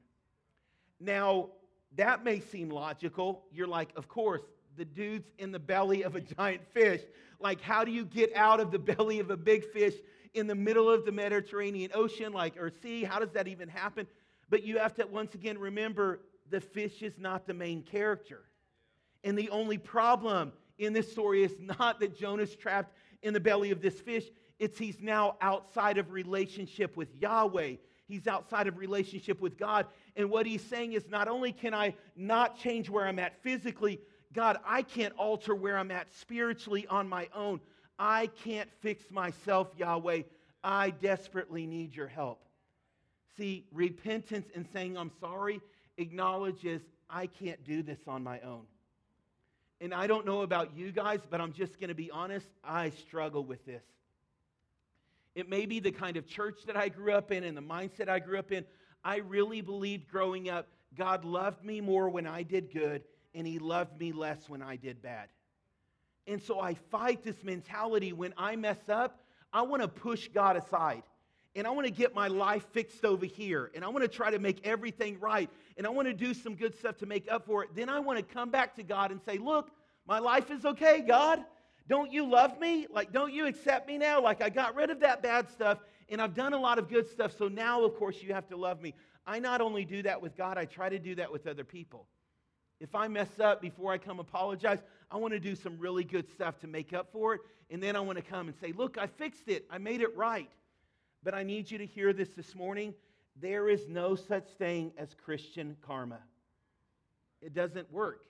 Now, 1.00 1.50
that 1.96 2.24
may 2.24 2.40
seem 2.40 2.70
logical. 2.70 3.44
You're 3.52 3.66
like, 3.66 3.90
of 3.96 4.08
course, 4.08 4.42
the 4.76 4.84
dude's 4.84 5.28
in 5.38 5.52
the 5.52 5.58
belly 5.58 6.02
of 6.02 6.16
a 6.16 6.20
giant 6.20 6.62
fish. 6.72 7.02
Like, 7.40 7.60
how 7.60 7.84
do 7.84 7.92
you 7.92 8.04
get 8.04 8.34
out 8.34 8.60
of 8.60 8.70
the 8.70 8.78
belly 8.96 9.20
of 9.20 9.30
a 9.30 9.36
big 9.36 9.64
fish 9.72 9.94
in 10.34 10.46
the 10.46 10.54
middle 10.54 10.90
of 10.90 11.04
the 11.04 11.12
Mediterranean 11.12 11.90
Ocean, 11.94 12.32
like, 12.32 12.56
or 12.56 12.70
sea? 12.82 13.04
How 13.04 13.18
does 13.18 13.30
that 13.30 13.48
even 13.48 13.68
happen? 13.68 14.06
But 14.50 14.64
you 14.64 14.78
have 14.78 14.94
to 14.94 15.06
once 15.06 15.34
again 15.34 15.58
remember 15.58 16.20
the 16.50 16.60
fish 16.60 17.02
is 17.02 17.18
not 17.18 17.46
the 17.46 17.54
main 17.54 17.82
character. 17.82 18.42
And 19.22 19.38
the 19.38 19.48
only 19.50 19.78
problem 19.78 20.52
in 20.78 20.92
this 20.92 21.10
story 21.10 21.42
is 21.42 21.54
not 21.58 22.00
that 22.00 22.18
Jonah's 22.18 22.54
trapped 22.54 22.94
in 23.22 23.32
the 23.32 23.40
belly 23.40 23.70
of 23.70 23.80
this 23.80 23.98
fish, 24.00 24.24
it's 24.58 24.78
he's 24.78 25.00
now 25.00 25.36
outside 25.40 25.98
of 25.98 26.12
relationship 26.12 26.96
with 26.96 27.08
Yahweh. 27.16 27.76
He's 28.06 28.26
outside 28.26 28.66
of 28.66 28.76
relationship 28.76 29.40
with 29.40 29.56
God. 29.56 29.86
And 30.14 30.30
what 30.30 30.46
he's 30.46 30.62
saying 30.62 30.92
is 30.92 31.08
not 31.08 31.26
only 31.26 31.52
can 31.52 31.74
I 31.74 31.94
not 32.16 32.58
change 32.58 32.90
where 32.90 33.06
I'm 33.06 33.18
at 33.18 33.42
physically, 33.42 34.00
God, 34.32 34.58
I 34.64 34.82
can't 34.82 35.14
alter 35.16 35.54
where 35.54 35.78
I'm 35.78 35.90
at 35.90 36.12
spiritually 36.12 36.86
on 36.88 37.08
my 37.08 37.28
own. 37.34 37.60
I 37.98 38.28
can't 38.44 38.70
fix 38.80 39.10
myself, 39.10 39.68
Yahweh. 39.76 40.22
I 40.62 40.90
desperately 40.90 41.66
need 41.66 41.94
your 41.94 42.08
help. 42.08 42.44
See, 43.36 43.66
repentance 43.72 44.48
and 44.54 44.66
saying 44.72 44.96
I'm 44.96 45.10
sorry 45.20 45.60
acknowledges 45.96 46.80
I 47.08 47.26
can't 47.26 47.62
do 47.64 47.82
this 47.82 47.98
on 48.06 48.22
my 48.22 48.40
own. 48.40 48.62
And 49.80 49.92
I 49.92 50.06
don't 50.06 50.24
know 50.24 50.42
about 50.42 50.76
you 50.76 50.92
guys, 50.92 51.20
but 51.28 51.40
I'm 51.40 51.52
just 51.52 51.78
going 51.78 51.88
to 51.88 51.94
be 51.94 52.10
honest, 52.10 52.46
I 52.64 52.90
struggle 52.90 53.44
with 53.44 53.64
this. 53.66 53.82
It 55.34 55.48
may 55.48 55.66
be 55.66 55.80
the 55.80 55.90
kind 55.90 56.16
of 56.16 56.26
church 56.26 56.60
that 56.66 56.76
I 56.76 56.88
grew 56.88 57.12
up 57.12 57.32
in 57.32 57.44
and 57.44 57.56
the 57.56 57.62
mindset 57.62 58.08
I 58.08 58.20
grew 58.20 58.38
up 58.38 58.52
in. 58.52 58.64
I 59.04 59.16
really 59.16 59.60
believed 59.60 60.08
growing 60.08 60.48
up 60.48 60.68
God 60.96 61.24
loved 61.24 61.64
me 61.64 61.80
more 61.80 62.08
when 62.08 62.26
I 62.26 62.42
did 62.42 62.72
good 62.72 63.02
and 63.34 63.46
he 63.46 63.58
loved 63.58 63.98
me 63.98 64.12
less 64.12 64.48
when 64.48 64.62
I 64.62 64.76
did 64.76 65.02
bad. 65.02 65.28
And 66.26 66.42
so 66.42 66.60
I 66.60 66.74
fight 66.74 67.22
this 67.22 67.42
mentality 67.44 68.12
when 68.12 68.32
I 68.36 68.56
mess 68.56 68.88
up, 68.88 69.20
I 69.52 69.62
want 69.62 69.82
to 69.82 69.88
push 69.88 70.28
God 70.28 70.56
aside. 70.56 71.02
And 71.56 71.66
I 71.66 71.70
want 71.70 71.86
to 71.86 71.92
get 71.92 72.14
my 72.14 72.26
life 72.26 72.66
fixed 72.72 73.04
over 73.04 73.26
here. 73.26 73.70
And 73.74 73.84
I 73.84 73.88
want 73.88 74.02
to 74.02 74.08
try 74.08 74.30
to 74.30 74.40
make 74.40 74.66
everything 74.66 75.20
right. 75.20 75.48
And 75.76 75.86
I 75.86 75.90
want 75.90 76.08
to 76.08 76.14
do 76.14 76.34
some 76.34 76.56
good 76.56 76.76
stuff 76.76 76.96
to 76.98 77.06
make 77.06 77.30
up 77.30 77.46
for 77.46 77.62
it. 77.62 77.70
Then 77.76 77.88
I 77.88 78.00
want 78.00 78.18
to 78.18 78.24
come 78.24 78.50
back 78.50 78.74
to 78.76 78.82
God 78.82 79.12
and 79.12 79.20
say, 79.22 79.38
Look, 79.38 79.70
my 80.06 80.18
life 80.18 80.50
is 80.50 80.64
okay, 80.64 81.00
God. 81.00 81.44
Don't 81.88 82.10
you 82.10 82.28
love 82.28 82.58
me? 82.58 82.86
Like, 82.90 83.12
don't 83.12 83.32
you 83.32 83.46
accept 83.46 83.86
me 83.86 83.98
now? 83.98 84.20
Like, 84.20 84.42
I 84.42 84.48
got 84.48 84.74
rid 84.74 84.90
of 84.90 85.00
that 85.00 85.22
bad 85.22 85.50
stuff 85.50 85.78
and 86.08 86.20
I've 86.20 86.34
done 86.34 86.54
a 86.54 86.58
lot 86.58 86.78
of 86.78 86.88
good 86.88 87.08
stuff. 87.08 87.36
So 87.36 87.48
now, 87.48 87.82
of 87.84 87.96
course, 87.96 88.22
you 88.22 88.32
have 88.32 88.48
to 88.48 88.56
love 88.56 88.80
me. 88.80 88.94
I 89.26 89.38
not 89.38 89.60
only 89.60 89.84
do 89.84 90.02
that 90.02 90.20
with 90.20 90.36
God, 90.36 90.58
I 90.58 90.64
try 90.64 90.88
to 90.88 90.98
do 90.98 91.14
that 91.16 91.30
with 91.30 91.46
other 91.46 91.64
people. 91.64 92.06
If 92.80 92.94
I 92.94 93.08
mess 93.08 93.40
up 93.40 93.62
before 93.62 93.92
I 93.92 93.98
come 93.98 94.18
apologize, 94.18 94.80
I 95.14 95.16
want 95.16 95.32
to 95.32 95.38
do 95.38 95.54
some 95.54 95.78
really 95.78 96.02
good 96.02 96.28
stuff 96.28 96.58
to 96.58 96.66
make 96.66 96.92
up 96.92 97.12
for 97.12 97.34
it. 97.34 97.40
And 97.70 97.80
then 97.80 97.94
I 97.94 98.00
want 98.00 98.18
to 98.18 98.24
come 98.24 98.48
and 98.48 98.56
say, 98.60 98.72
Look, 98.72 98.98
I 98.98 99.06
fixed 99.06 99.46
it. 99.46 99.64
I 99.70 99.78
made 99.78 100.00
it 100.00 100.14
right. 100.16 100.50
But 101.22 101.34
I 101.34 101.44
need 101.44 101.70
you 101.70 101.78
to 101.78 101.86
hear 101.86 102.12
this 102.12 102.30
this 102.30 102.56
morning. 102.56 102.94
There 103.40 103.68
is 103.68 103.88
no 103.88 104.16
such 104.16 104.48
thing 104.58 104.92
as 104.98 105.14
Christian 105.24 105.76
karma, 105.86 106.18
it 107.40 107.54
doesn't 107.54 107.92
work. 107.92 108.24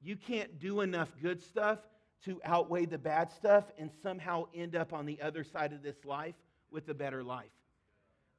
You 0.00 0.14
can't 0.14 0.60
do 0.60 0.82
enough 0.82 1.08
good 1.20 1.42
stuff 1.42 1.80
to 2.24 2.40
outweigh 2.44 2.86
the 2.86 2.98
bad 2.98 3.32
stuff 3.32 3.64
and 3.76 3.90
somehow 4.02 4.44
end 4.54 4.76
up 4.76 4.92
on 4.92 5.06
the 5.06 5.20
other 5.20 5.42
side 5.42 5.72
of 5.72 5.82
this 5.82 6.04
life 6.04 6.36
with 6.70 6.88
a 6.88 6.94
better 6.94 7.24
life. 7.24 7.50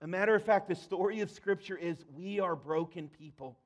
A 0.01 0.07
matter 0.07 0.35
of 0.35 0.43
fact, 0.43 0.69
the 0.69 0.75
story 0.75 1.19
of 1.19 1.29
Scripture 1.29 1.75
is 1.75 2.05
we 2.15 2.39
are 2.39 2.55
broken 2.55 3.09
people 3.09 3.57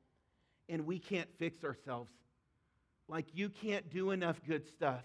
and 0.69 0.87
we 0.87 0.97
can't 0.97 1.29
fix 1.37 1.63
ourselves. 1.63 2.11
Like 3.11 3.27
you 3.33 3.49
can't 3.49 3.89
do 3.89 4.11
enough 4.11 4.41
good 4.47 4.65
stuff. 4.65 5.03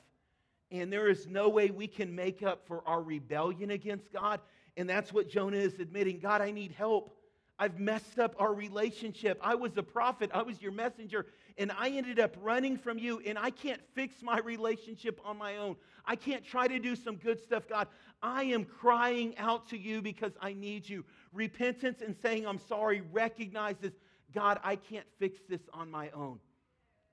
And 0.70 0.92
there 0.92 1.08
is 1.08 1.26
no 1.26 1.48
way 1.48 1.70
we 1.70 1.88
can 1.88 2.14
make 2.14 2.42
up 2.42 2.64
for 2.66 2.82
our 2.86 3.02
rebellion 3.02 3.72
against 3.72 4.12
God. 4.12 4.40
And 4.76 4.88
that's 4.88 5.12
what 5.12 5.28
Jonah 5.28 5.56
is 5.56 5.80
admitting 5.80 6.20
God, 6.20 6.40
I 6.40 6.52
need 6.52 6.70
help. 6.70 7.12
I've 7.58 7.80
messed 7.80 8.18
up 8.18 8.36
our 8.38 8.54
relationship. 8.54 9.38
I 9.42 9.54
was 9.54 9.76
a 9.76 9.82
prophet, 9.82 10.30
I 10.34 10.42
was 10.42 10.60
your 10.60 10.72
messenger, 10.72 11.24
and 11.56 11.72
I 11.72 11.88
ended 11.88 12.20
up 12.20 12.36
running 12.42 12.76
from 12.76 12.98
you, 12.98 13.22
and 13.26 13.38
I 13.38 13.48
can't 13.48 13.80
fix 13.94 14.22
my 14.22 14.38
relationship 14.40 15.18
on 15.24 15.38
my 15.38 15.56
own. 15.56 15.76
I 16.04 16.16
can't 16.16 16.44
try 16.44 16.68
to 16.68 16.78
do 16.78 16.94
some 16.94 17.16
good 17.16 17.40
stuff, 17.40 17.66
God. 17.66 17.88
I 18.22 18.44
am 18.44 18.66
crying 18.66 19.36
out 19.38 19.68
to 19.70 19.78
you 19.78 20.02
because 20.02 20.32
I 20.40 20.52
need 20.52 20.86
you. 20.86 21.02
Repentance 21.32 22.02
and 22.02 22.14
saying 22.14 22.46
I'm 22.46 22.60
sorry 22.68 23.02
recognizes, 23.10 23.92
God, 24.34 24.60
I 24.62 24.76
can't 24.76 25.06
fix 25.18 25.38
this 25.48 25.62
on 25.72 25.90
my 25.90 26.10
own. 26.10 26.38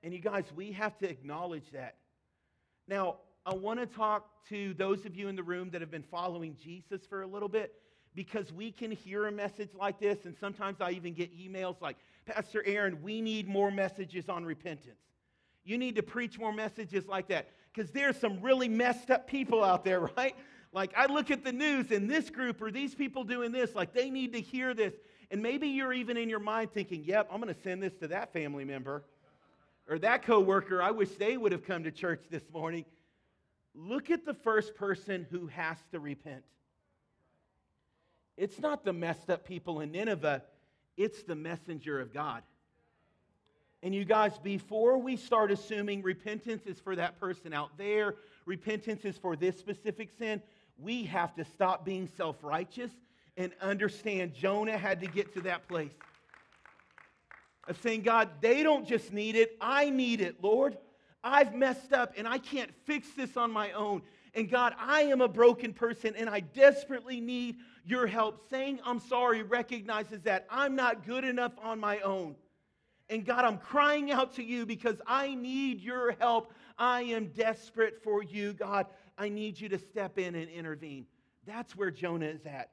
And 0.04 0.12
you 0.12 0.20
guys, 0.20 0.44
we 0.54 0.70
have 0.72 0.98
to 0.98 1.08
acknowledge 1.08 1.70
that. 1.72 1.96
Now, 2.86 3.16
I 3.46 3.54
want 3.54 3.80
to 3.80 3.86
talk 3.86 4.26
to 4.50 4.74
those 4.74 5.06
of 5.06 5.16
you 5.16 5.28
in 5.28 5.34
the 5.34 5.42
room 5.42 5.70
that 5.70 5.80
have 5.80 5.90
been 5.90 6.02
following 6.02 6.56
Jesus 6.62 7.06
for 7.06 7.22
a 7.22 7.26
little 7.26 7.48
bit 7.48 7.72
because 8.14 8.52
we 8.52 8.70
can 8.70 8.90
hear 8.90 9.26
a 9.26 9.32
message 9.32 9.70
like 9.74 9.98
this, 9.98 10.26
and 10.26 10.36
sometimes 10.38 10.82
I 10.82 10.90
even 10.90 11.14
get 11.14 11.34
emails 11.34 11.80
like, 11.80 11.96
Pastor 12.26 12.62
Aaron, 12.66 13.02
we 13.02 13.22
need 13.22 13.48
more 13.48 13.70
messages 13.70 14.28
on 14.28 14.44
repentance. 14.44 15.00
You 15.64 15.78
need 15.78 15.96
to 15.96 16.02
preach 16.02 16.38
more 16.38 16.52
messages 16.52 17.08
like 17.08 17.28
that 17.28 17.48
because 17.72 17.90
there's 17.90 18.18
some 18.18 18.42
really 18.42 18.68
messed 18.68 19.10
up 19.10 19.26
people 19.26 19.64
out 19.64 19.86
there, 19.86 20.00
right? 20.18 20.36
Like, 20.70 20.92
I 20.98 21.06
look 21.06 21.30
at 21.30 21.44
the 21.44 21.52
news 21.52 21.90
and 21.90 22.10
this 22.10 22.28
group 22.28 22.60
or 22.60 22.70
these 22.70 22.94
people 22.94 23.24
doing 23.24 23.52
this, 23.52 23.74
like, 23.74 23.94
they 23.94 24.10
need 24.10 24.34
to 24.34 24.40
hear 24.40 24.74
this. 24.74 24.92
And 25.30 25.42
maybe 25.42 25.68
you're 25.68 25.94
even 25.94 26.18
in 26.18 26.28
your 26.28 26.40
mind 26.40 26.72
thinking, 26.74 27.04
yep, 27.04 27.26
I'm 27.32 27.40
going 27.40 27.52
to 27.52 27.60
send 27.62 27.82
this 27.82 27.94
to 28.00 28.08
that 28.08 28.34
family 28.34 28.66
member 28.66 29.02
or 29.88 29.98
that 29.98 30.22
coworker. 30.22 30.82
I 30.82 30.90
wish 30.90 31.10
they 31.10 31.36
would 31.36 31.52
have 31.52 31.64
come 31.64 31.84
to 31.84 31.90
church 31.90 32.22
this 32.30 32.44
morning. 32.52 32.84
Look 33.74 34.10
at 34.10 34.24
the 34.24 34.34
first 34.34 34.74
person 34.74 35.26
who 35.30 35.46
has 35.48 35.76
to 35.92 36.00
repent. 36.00 36.44
It's 38.36 38.58
not 38.58 38.84
the 38.84 38.92
messed 38.92 39.30
up 39.30 39.46
people 39.46 39.80
in 39.80 39.92
Nineveh, 39.92 40.42
it's 40.96 41.22
the 41.22 41.34
messenger 41.34 42.00
of 42.00 42.12
God. 42.12 42.42
And 43.82 43.94
you 43.94 44.04
guys, 44.04 44.38
before 44.38 44.96
we 44.96 45.16
start 45.16 45.50
assuming 45.50 46.02
repentance 46.02 46.66
is 46.66 46.80
for 46.80 46.96
that 46.96 47.20
person 47.20 47.52
out 47.52 47.76
there, 47.76 48.14
repentance 48.46 49.04
is 49.04 49.18
for 49.18 49.36
this 49.36 49.58
specific 49.58 50.10
sin, 50.18 50.40
we 50.78 51.04
have 51.04 51.34
to 51.36 51.44
stop 51.44 51.84
being 51.84 52.08
self 52.16 52.36
righteous 52.42 52.90
and 53.36 53.52
understand 53.60 54.34
Jonah 54.34 54.78
had 54.78 55.00
to 55.00 55.06
get 55.06 55.34
to 55.34 55.40
that 55.42 55.68
place 55.68 55.92
of 57.66 57.80
saying, 57.80 58.02
God, 58.02 58.28
they 58.40 58.62
don't 58.62 58.86
just 58.86 59.12
need 59.12 59.36
it, 59.36 59.56
I 59.60 59.90
need 59.90 60.20
it, 60.20 60.42
Lord. 60.42 60.76
I've 61.22 61.54
messed 61.54 61.92
up 61.92 62.12
and 62.16 62.28
I 62.28 62.38
can't 62.38 62.70
fix 62.84 63.08
this 63.16 63.36
on 63.36 63.50
my 63.50 63.72
own. 63.72 64.02
And 64.34 64.50
God, 64.50 64.74
I 64.78 65.02
am 65.02 65.20
a 65.20 65.28
broken 65.28 65.72
person 65.72 66.14
and 66.16 66.28
I 66.28 66.40
desperately 66.40 67.20
need 67.20 67.56
your 67.86 68.06
help. 68.06 68.48
Saying 68.50 68.80
I'm 68.84 69.00
sorry 69.00 69.42
recognizes 69.42 70.22
that 70.22 70.46
I'm 70.50 70.76
not 70.76 71.06
good 71.06 71.24
enough 71.24 71.52
on 71.62 71.80
my 71.80 72.00
own. 72.00 72.36
And 73.08 73.24
God, 73.24 73.44
I'm 73.44 73.58
crying 73.58 74.10
out 74.10 74.34
to 74.34 74.42
you 74.42 74.66
because 74.66 74.96
I 75.06 75.34
need 75.34 75.80
your 75.80 76.12
help. 76.12 76.52
I 76.78 77.02
am 77.02 77.28
desperate 77.28 78.02
for 78.02 78.22
you, 78.22 78.52
God. 78.54 78.86
I 79.16 79.28
need 79.28 79.60
you 79.60 79.68
to 79.68 79.78
step 79.78 80.18
in 80.18 80.34
and 80.34 80.48
intervene. 80.50 81.06
That's 81.46 81.76
where 81.76 81.90
Jonah 81.90 82.26
is 82.26 82.46
at. 82.46 82.70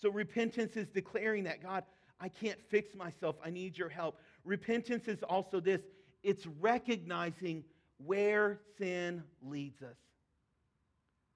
So 0.00 0.10
repentance 0.10 0.76
is 0.76 0.88
declaring 0.88 1.44
that, 1.44 1.62
God, 1.62 1.84
I 2.20 2.28
can't 2.28 2.58
fix 2.68 2.94
myself. 2.94 3.36
I 3.44 3.50
need 3.50 3.78
your 3.78 3.88
help. 3.88 4.18
Repentance 4.48 5.08
is 5.08 5.22
also 5.22 5.60
this 5.60 5.82
it's 6.22 6.46
recognizing 6.46 7.64
where 7.98 8.58
sin 8.78 9.22
leads 9.42 9.82
us. 9.82 9.98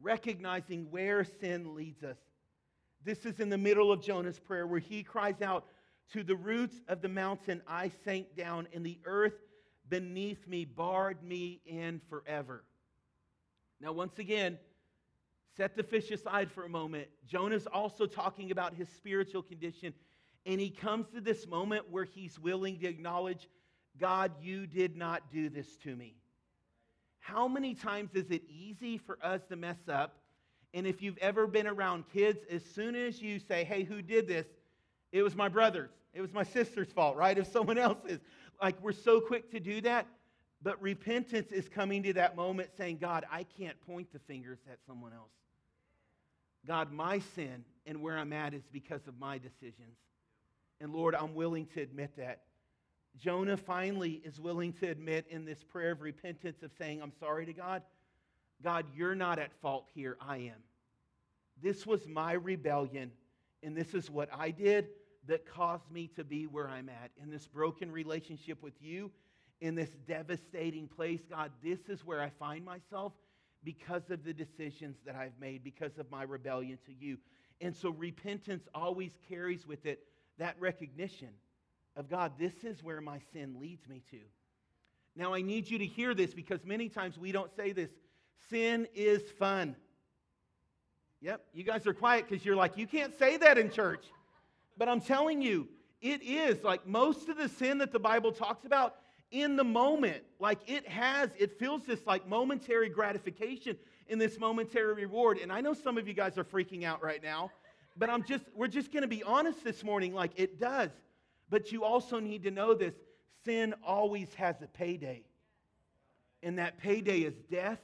Recognizing 0.00 0.90
where 0.90 1.22
sin 1.22 1.74
leads 1.76 2.02
us. 2.02 2.16
This 3.04 3.26
is 3.26 3.38
in 3.38 3.50
the 3.50 3.58
middle 3.58 3.92
of 3.92 4.02
Jonah's 4.02 4.38
prayer 4.38 4.66
where 4.66 4.80
he 4.80 5.02
cries 5.02 5.42
out, 5.42 5.66
To 6.14 6.22
the 6.22 6.34
roots 6.34 6.76
of 6.88 7.02
the 7.02 7.08
mountain 7.08 7.60
I 7.68 7.90
sank 8.02 8.34
down, 8.34 8.66
and 8.72 8.84
the 8.84 8.98
earth 9.04 9.36
beneath 9.90 10.48
me 10.48 10.64
barred 10.64 11.22
me 11.22 11.60
in 11.66 12.00
forever. 12.08 12.64
Now, 13.78 13.92
once 13.92 14.18
again, 14.18 14.58
set 15.54 15.76
the 15.76 15.82
fish 15.82 16.10
aside 16.10 16.50
for 16.50 16.64
a 16.64 16.68
moment. 16.68 17.08
Jonah's 17.26 17.66
also 17.66 18.06
talking 18.06 18.50
about 18.52 18.74
his 18.74 18.88
spiritual 18.88 19.42
condition, 19.42 19.92
and 20.44 20.60
he 20.60 20.70
comes 20.70 21.06
to 21.14 21.20
this 21.20 21.46
moment 21.46 21.90
where 21.90 22.04
he's 22.04 22.38
willing 22.38 22.78
to 22.80 22.88
acknowledge, 22.88 23.48
God, 24.00 24.32
you 24.42 24.66
did 24.66 24.96
not 24.96 25.30
do 25.32 25.48
this 25.48 25.76
to 25.84 25.94
me. 25.94 26.16
How 27.20 27.46
many 27.46 27.74
times 27.74 28.10
is 28.14 28.30
it 28.30 28.42
easy 28.48 28.98
for 28.98 29.18
us 29.22 29.40
to 29.48 29.56
mess 29.56 29.78
up? 29.88 30.16
And 30.74 30.86
if 30.86 31.02
you've 31.02 31.18
ever 31.18 31.46
been 31.46 31.66
around 31.66 32.04
kids, 32.12 32.40
as 32.50 32.64
soon 32.64 32.96
as 32.96 33.22
you 33.22 33.38
say, 33.38 33.62
hey, 33.62 33.84
who 33.84 34.02
did 34.02 34.26
this? 34.26 34.46
It 35.12 35.22
was 35.22 35.36
my 35.36 35.48
brother's. 35.48 35.90
It 36.14 36.20
was 36.20 36.32
my 36.32 36.42
sister's 36.42 36.90
fault, 36.90 37.16
right? 37.16 37.36
If 37.38 37.52
someone 37.52 37.78
else's. 37.78 38.18
Like, 38.60 38.82
we're 38.82 38.92
so 38.92 39.20
quick 39.20 39.50
to 39.52 39.60
do 39.60 39.80
that. 39.82 40.06
But 40.62 40.80
repentance 40.80 41.52
is 41.52 41.68
coming 41.68 42.02
to 42.04 42.12
that 42.14 42.36
moment 42.36 42.70
saying, 42.76 42.98
God, 42.98 43.24
I 43.30 43.44
can't 43.44 43.80
point 43.86 44.12
the 44.12 44.20
fingers 44.20 44.58
at 44.70 44.78
someone 44.86 45.12
else. 45.12 45.30
God, 46.66 46.92
my 46.92 47.18
sin 47.34 47.64
and 47.86 48.00
where 48.00 48.16
I'm 48.16 48.32
at 48.32 48.54
is 48.54 48.62
because 48.72 49.06
of 49.08 49.18
my 49.18 49.38
decisions. 49.38 49.96
And 50.82 50.92
Lord, 50.92 51.14
I'm 51.14 51.36
willing 51.36 51.66
to 51.74 51.80
admit 51.80 52.16
that. 52.16 52.40
Jonah 53.16 53.56
finally 53.56 54.20
is 54.24 54.40
willing 54.40 54.72
to 54.74 54.88
admit 54.88 55.26
in 55.30 55.44
this 55.44 55.62
prayer 55.62 55.92
of 55.92 56.00
repentance 56.00 56.60
of 56.64 56.72
saying, 56.76 57.00
I'm 57.00 57.12
sorry 57.20 57.46
to 57.46 57.52
God. 57.52 57.82
God, 58.64 58.86
you're 58.92 59.14
not 59.14 59.38
at 59.38 59.52
fault 59.60 59.86
here. 59.94 60.16
I 60.20 60.38
am. 60.38 60.60
This 61.62 61.86
was 61.86 62.08
my 62.08 62.32
rebellion, 62.32 63.12
and 63.62 63.76
this 63.76 63.94
is 63.94 64.10
what 64.10 64.28
I 64.36 64.50
did 64.50 64.88
that 65.28 65.46
caused 65.46 65.88
me 65.88 66.08
to 66.16 66.24
be 66.24 66.48
where 66.48 66.68
I'm 66.68 66.88
at 66.88 67.12
in 67.22 67.30
this 67.30 67.46
broken 67.46 67.92
relationship 67.92 68.60
with 68.60 68.74
you, 68.80 69.12
in 69.60 69.76
this 69.76 69.90
devastating 70.08 70.88
place. 70.88 71.20
God, 71.30 71.52
this 71.62 71.78
is 71.88 72.04
where 72.04 72.20
I 72.20 72.30
find 72.40 72.64
myself 72.64 73.12
because 73.62 74.10
of 74.10 74.24
the 74.24 74.34
decisions 74.34 74.96
that 75.06 75.14
I've 75.14 75.38
made, 75.40 75.62
because 75.62 75.96
of 75.98 76.10
my 76.10 76.24
rebellion 76.24 76.76
to 76.86 76.92
you. 76.92 77.18
And 77.60 77.76
so 77.76 77.90
repentance 77.90 78.64
always 78.74 79.12
carries 79.28 79.64
with 79.64 79.86
it 79.86 80.00
that 80.38 80.56
recognition 80.58 81.28
of 81.96 82.08
God, 82.08 82.32
this 82.38 82.64
is 82.64 82.82
where 82.82 83.00
my 83.00 83.20
sin 83.32 83.56
leads 83.60 83.88
me 83.88 84.02
to. 84.10 84.18
Now, 85.14 85.34
I 85.34 85.42
need 85.42 85.68
you 85.68 85.78
to 85.78 85.86
hear 85.86 86.14
this 86.14 86.32
because 86.32 86.64
many 86.64 86.88
times 86.88 87.18
we 87.18 87.32
don't 87.32 87.54
say 87.54 87.72
this 87.72 87.90
sin 88.48 88.86
is 88.94 89.22
fun. 89.38 89.76
Yep, 91.20 91.42
you 91.52 91.64
guys 91.64 91.86
are 91.86 91.94
quiet 91.94 92.26
because 92.28 92.44
you're 92.44 92.56
like, 92.56 92.76
you 92.76 92.86
can't 92.86 93.16
say 93.18 93.36
that 93.36 93.58
in 93.58 93.70
church. 93.70 94.04
But 94.76 94.88
I'm 94.88 95.00
telling 95.00 95.42
you, 95.42 95.68
it 96.00 96.22
is 96.22 96.64
like 96.64 96.86
most 96.86 97.28
of 97.28 97.36
the 97.36 97.48
sin 97.48 97.78
that 97.78 97.92
the 97.92 98.00
Bible 98.00 98.32
talks 98.32 98.64
about 98.64 98.96
in 99.30 99.56
the 99.56 99.64
moment. 99.64 100.22
Like 100.40 100.58
it 100.66 100.88
has, 100.88 101.30
it 101.38 101.58
feels 101.58 101.84
this 101.84 102.04
like 102.06 102.26
momentary 102.26 102.88
gratification 102.88 103.76
in 104.08 104.18
this 104.18 104.38
momentary 104.38 104.94
reward. 104.94 105.38
And 105.38 105.52
I 105.52 105.60
know 105.60 105.74
some 105.74 105.96
of 105.98 106.08
you 106.08 106.14
guys 106.14 106.36
are 106.38 106.44
freaking 106.44 106.84
out 106.84 107.02
right 107.02 107.22
now, 107.22 107.50
but 107.96 108.10
I'm 108.10 108.24
just, 108.24 108.44
we're 108.54 108.68
just 108.68 108.92
going 108.92 109.02
to 109.02 109.08
be 109.08 109.22
honest 109.22 109.64
this 109.64 109.84
morning. 109.84 110.14
Like 110.14 110.32
it 110.36 110.58
does. 110.58 110.90
But 111.50 111.72
you 111.72 111.84
also 111.84 112.18
need 112.18 112.44
to 112.44 112.50
know 112.50 112.74
this 112.74 112.94
sin 113.44 113.74
always 113.84 114.32
has 114.34 114.56
a 114.62 114.66
payday. 114.66 115.24
And 116.42 116.58
that 116.58 116.78
payday 116.78 117.20
is 117.20 117.34
death 117.50 117.80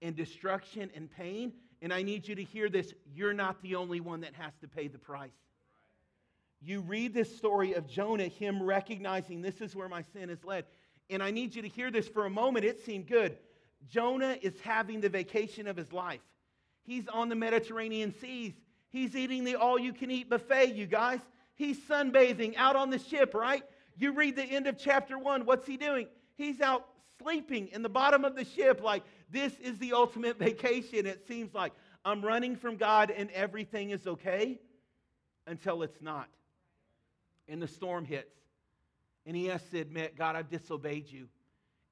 and 0.00 0.16
destruction 0.16 0.90
and 0.94 1.10
pain. 1.10 1.52
And 1.82 1.92
I 1.92 2.02
need 2.02 2.26
you 2.26 2.34
to 2.34 2.42
hear 2.42 2.68
this 2.68 2.94
you're 3.14 3.34
not 3.34 3.60
the 3.62 3.76
only 3.76 4.00
one 4.00 4.20
that 4.22 4.34
has 4.34 4.52
to 4.60 4.68
pay 4.68 4.88
the 4.88 4.98
price 4.98 5.30
you 6.64 6.80
read 6.80 7.12
this 7.12 7.34
story 7.36 7.74
of 7.74 7.88
Jonah, 7.88 8.28
him 8.28 8.62
recognizing 8.62 9.42
this 9.42 9.60
is 9.60 9.74
where 9.74 9.88
my 9.88 10.04
sin 10.12 10.30
is 10.30 10.44
led. 10.44 10.64
And 11.10 11.22
I 11.22 11.30
need 11.30 11.54
you 11.54 11.62
to 11.62 11.68
hear 11.68 11.90
this 11.90 12.08
for 12.08 12.24
a 12.24 12.30
moment. 12.30 12.64
It 12.64 12.84
seemed 12.84 13.08
good. 13.08 13.36
Jonah 13.88 14.36
is 14.40 14.58
having 14.60 15.00
the 15.00 15.08
vacation 15.08 15.66
of 15.66 15.76
his 15.76 15.92
life. 15.92 16.20
He's 16.84 17.08
on 17.08 17.28
the 17.28 17.34
Mediterranean 17.34 18.14
seas. 18.20 18.54
He's 18.92 19.16
eating 19.16 19.44
the 19.44 19.56
all 19.56 19.78
you 19.78 19.92
can 19.92 20.10
eat 20.10 20.30
buffet, 20.30 20.74
you 20.74 20.86
guys. 20.86 21.20
He's 21.54 21.78
sunbathing 21.80 22.56
out 22.56 22.76
on 22.76 22.90
the 22.90 22.98
ship, 22.98 23.34
right? 23.34 23.62
You 23.96 24.12
read 24.12 24.36
the 24.36 24.44
end 24.44 24.66
of 24.66 24.78
chapter 24.78 25.18
one. 25.18 25.44
What's 25.44 25.66
he 25.66 25.76
doing? 25.76 26.06
He's 26.36 26.60
out 26.60 26.86
sleeping 27.18 27.68
in 27.68 27.82
the 27.82 27.88
bottom 27.88 28.24
of 28.24 28.36
the 28.36 28.44
ship. 28.44 28.82
Like, 28.82 29.02
this 29.30 29.52
is 29.60 29.78
the 29.78 29.92
ultimate 29.92 30.38
vacation. 30.38 31.06
It 31.06 31.26
seems 31.26 31.54
like 31.54 31.72
I'm 32.04 32.22
running 32.22 32.56
from 32.56 32.76
God 32.76 33.10
and 33.10 33.30
everything 33.30 33.90
is 33.90 34.06
okay 34.06 34.60
until 35.46 35.82
it's 35.82 36.00
not 36.00 36.28
and 37.48 37.60
the 37.60 37.68
storm 37.68 38.04
hits. 38.04 38.34
And 39.26 39.36
he 39.36 39.46
has 39.46 39.62
to 39.70 39.80
admit, 39.80 40.16
God, 40.16 40.36
I've 40.36 40.50
disobeyed 40.50 41.10
you. 41.10 41.28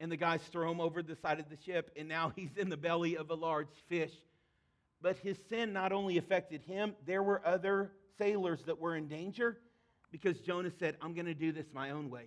And 0.01 0.11
the 0.11 0.17
guys 0.17 0.41
throw 0.51 0.71
him 0.71 0.81
over 0.81 1.03
the 1.03 1.17
side 1.17 1.39
of 1.39 1.49
the 1.51 1.59
ship, 1.65 1.91
and 1.97 2.09
now 2.09 2.33
he's 2.37 2.57
in 2.57 2.71
the 2.71 2.77
belly 2.77 3.17
of 3.17 3.31
a 3.31 3.35
large 3.35 3.69
fish. 3.89 4.13
But 5.03 5.17
his 5.19 5.39
sin 5.49 5.73
not 5.73 5.93
only 5.93 6.19
affected 6.19 6.63
him, 6.63 6.95
there 7.07 7.23
were 7.23 7.41
other 7.47 7.93
sailors 8.19 8.63
that 8.67 8.79
were 8.79 8.97
in 8.97 9.09
danger 9.09 9.59
because 10.11 10.41
Jonah 10.41 10.71
said, 10.79 10.97
I'm 11.01 11.15
going 11.15 11.27
to 11.27 11.35
do 11.35 11.53
this 11.53 11.67
my 11.73 11.91
own 11.91 12.11
way. 12.11 12.27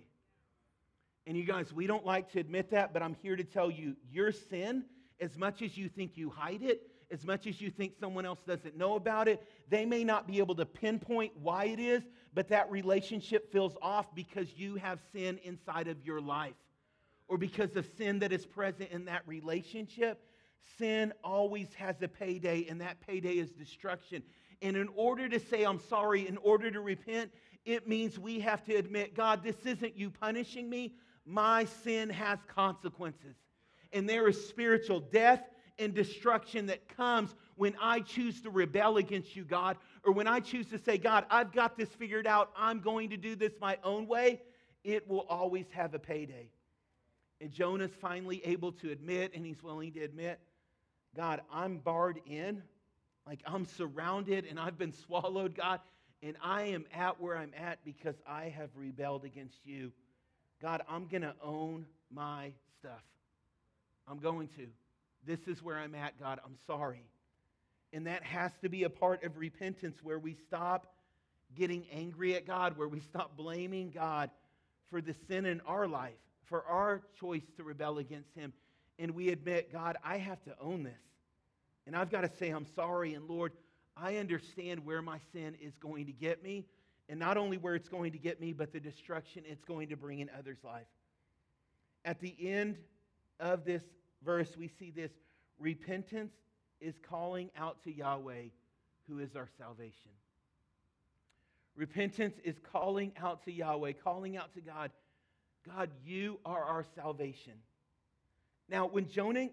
And 1.26 1.36
you 1.36 1.44
guys, 1.44 1.72
we 1.72 1.86
don't 1.86 2.04
like 2.04 2.30
to 2.32 2.40
admit 2.40 2.70
that, 2.70 2.92
but 2.92 3.02
I'm 3.02 3.16
here 3.22 3.36
to 3.36 3.44
tell 3.44 3.70
you 3.70 3.96
your 4.10 4.32
sin, 4.32 4.84
as 5.20 5.38
much 5.38 5.62
as 5.62 5.78
you 5.78 5.88
think 5.88 6.16
you 6.16 6.28
hide 6.28 6.62
it, 6.62 6.90
as 7.10 7.24
much 7.24 7.46
as 7.46 7.60
you 7.60 7.70
think 7.70 7.94
someone 7.98 8.26
else 8.26 8.40
doesn't 8.46 8.76
know 8.76 8.96
about 8.96 9.28
it. 9.28 9.46
They 9.68 9.86
may 9.86 10.04
not 10.04 10.26
be 10.26 10.38
able 10.38 10.54
to 10.56 10.66
pinpoint 10.66 11.32
why 11.40 11.66
it 11.66 11.78
is, 11.78 12.02
but 12.34 12.48
that 12.48 12.70
relationship 12.70 13.52
feels 13.52 13.76
off 13.80 14.14
because 14.14 14.48
you 14.56 14.74
have 14.76 14.98
sin 15.12 15.38
inside 15.44 15.88
of 15.88 16.04
your 16.04 16.20
life 16.20 16.54
or 17.28 17.38
because 17.38 17.76
of 17.76 17.86
sin 17.96 18.18
that 18.18 18.32
is 18.32 18.44
present 18.44 18.90
in 18.90 19.04
that 19.06 19.22
relationship. 19.26 20.20
Sin 20.78 21.12
always 21.22 21.72
has 21.74 22.00
a 22.02 22.08
payday, 22.08 22.66
and 22.68 22.80
that 22.80 23.00
payday 23.00 23.34
is 23.34 23.50
destruction. 23.50 24.22
And 24.62 24.76
in 24.76 24.88
order 24.96 25.28
to 25.28 25.38
say, 25.38 25.64
I'm 25.64 25.80
sorry, 25.80 26.26
in 26.26 26.36
order 26.38 26.70
to 26.70 26.80
repent, 26.80 27.30
it 27.64 27.88
means 27.88 28.18
we 28.18 28.40
have 28.40 28.64
to 28.64 28.74
admit, 28.74 29.14
God, 29.14 29.42
this 29.42 29.56
isn't 29.64 29.96
you 29.96 30.10
punishing 30.10 30.68
me. 30.68 30.94
My 31.26 31.64
sin 31.64 32.10
has 32.10 32.38
consequences. 32.46 33.36
And 33.92 34.08
there 34.08 34.28
is 34.28 34.48
spiritual 34.48 35.00
death 35.00 35.42
and 35.78 35.94
destruction 35.94 36.66
that 36.66 36.88
comes 36.88 37.34
when 37.56 37.74
I 37.80 38.00
choose 38.00 38.40
to 38.42 38.50
rebel 38.50 38.96
against 38.96 39.34
you, 39.36 39.44
God, 39.44 39.76
or 40.04 40.12
when 40.12 40.26
I 40.26 40.40
choose 40.40 40.66
to 40.66 40.78
say, 40.78 40.98
God, 40.98 41.24
I've 41.30 41.52
got 41.52 41.76
this 41.76 41.88
figured 41.88 42.26
out, 42.26 42.50
I'm 42.56 42.80
going 42.80 43.10
to 43.10 43.16
do 43.16 43.36
this 43.36 43.52
my 43.60 43.78
own 43.82 44.06
way, 44.06 44.40
it 44.82 45.08
will 45.08 45.26
always 45.28 45.66
have 45.72 45.94
a 45.94 45.98
payday. 45.98 46.50
And 47.40 47.50
Jonah's 47.50 47.94
finally 48.00 48.40
able 48.44 48.72
to 48.72 48.90
admit, 48.90 49.32
and 49.34 49.44
he's 49.44 49.62
willing 49.62 49.92
to 49.92 50.00
admit, 50.00 50.40
God, 51.14 51.40
I'm 51.52 51.78
barred 51.78 52.20
in, 52.26 52.62
like 53.26 53.40
I'm 53.46 53.66
surrounded 53.66 54.46
and 54.48 54.58
I've 54.58 54.78
been 54.78 54.92
swallowed, 54.92 55.54
God, 55.54 55.80
and 56.22 56.36
I 56.42 56.62
am 56.62 56.84
at 56.94 57.20
where 57.20 57.36
I'm 57.36 57.52
at 57.56 57.84
because 57.84 58.16
I 58.26 58.44
have 58.56 58.70
rebelled 58.74 59.24
against 59.24 59.58
you. 59.64 59.92
God, 60.60 60.82
I'm 60.88 61.06
going 61.06 61.22
to 61.22 61.34
own 61.42 61.86
my 62.10 62.52
stuff. 62.78 63.02
I'm 64.08 64.18
going 64.18 64.48
to. 64.56 64.66
This 65.26 65.40
is 65.46 65.62
where 65.62 65.78
I'm 65.78 65.94
at, 65.94 66.18
God. 66.18 66.40
I'm 66.44 66.56
sorry. 66.66 67.04
And 67.92 68.06
that 68.06 68.22
has 68.22 68.52
to 68.62 68.68
be 68.68 68.84
a 68.84 68.90
part 68.90 69.24
of 69.24 69.36
repentance 69.36 69.98
where 70.02 70.18
we 70.18 70.34
stop 70.46 70.86
getting 71.54 71.84
angry 71.92 72.34
at 72.34 72.46
God, 72.46 72.76
where 72.76 72.88
we 72.88 73.00
stop 73.00 73.36
blaming 73.36 73.90
God 73.90 74.30
for 74.90 75.00
the 75.00 75.14
sin 75.28 75.46
in 75.46 75.60
our 75.62 75.86
life, 75.86 76.12
for 76.44 76.64
our 76.64 77.02
choice 77.20 77.44
to 77.56 77.62
rebel 77.62 77.98
against 77.98 78.34
Him. 78.34 78.52
And 78.98 79.12
we 79.12 79.30
admit, 79.30 79.72
God, 79.72 79.96
I 80.04 80.18
have 80.18 80.42
to 80.44 80.54
own 80.60 80.84
this. 80.84 80.92
And 81.86 81.96
I've 81.96 82.10
got 82.10 82.22
to 82.22 82.30
say, 82.38 82.50
I'm 82.50 82.66
sorry. 82.74 83.14
And 83.14 83.28
Lord, 83.28 83.52
I 83.96 84.16
understand 84.16 84.84
where 84.84 85.02
my 85.02 85.18
sin 85.32 85.56
is 85.60 85.74
going 85.78 86.06
to 86.06 86.12
get 86.12 86.42
me. 86.42 86.66
And 87.08 87.18
not 87.18 87.36
only 87.36 87.58
where 87.58 87.74
it's 87.74 87.88
going 87.88 88.12
to 88.12 88.18
get 88.18 88.40
me, 88.40 88.52
but 88.52 88.72
the 88.72 88.80
destruction 88.80 89.42
it's 89.46 89.64
going 89.64 89.88
to 89.88 89.96
bring 89.96 90.20
in 90.20 90.30
others' 90.38 90.64
life. 90.64 90.86
At 92.04 92.20
the 92.20 92.34
end 92.40 92.76
of 93.40 93.64
this 93.64 93.82
verse, 94.24 94.56
we 94.56 94.68
see 94.68 94.90
this 94.90 95.12
repentance 95.58 96.32
is 96.80 96.94
calling 97.08 97.50
out 97.56 97.82
to 97.84 97.92
Yahweh, 97.92 98.44
who 99.08 99.18
is 99.18 99.36
our 99.36 99.48
salvation. 99.58 100.10
Repentance 101.76 102.36
is 102.44 102.56
calling 102.72 103.12
out 103.20 103.44
to 103.44 103.52
Yahweh, 103.52 103.92
calling 104.04 104.36
out 104.36 104.54
to 104.54 104.60
God, 104.60 104.90
God, 105.66 105.90
you 106.04 106.38
are 106.44 106.62
our 106.62 106.84
salvation. 106.94 107.54
Now, 108.68 108.86
when 108.86 109.08
Jonah, 109.08 109.48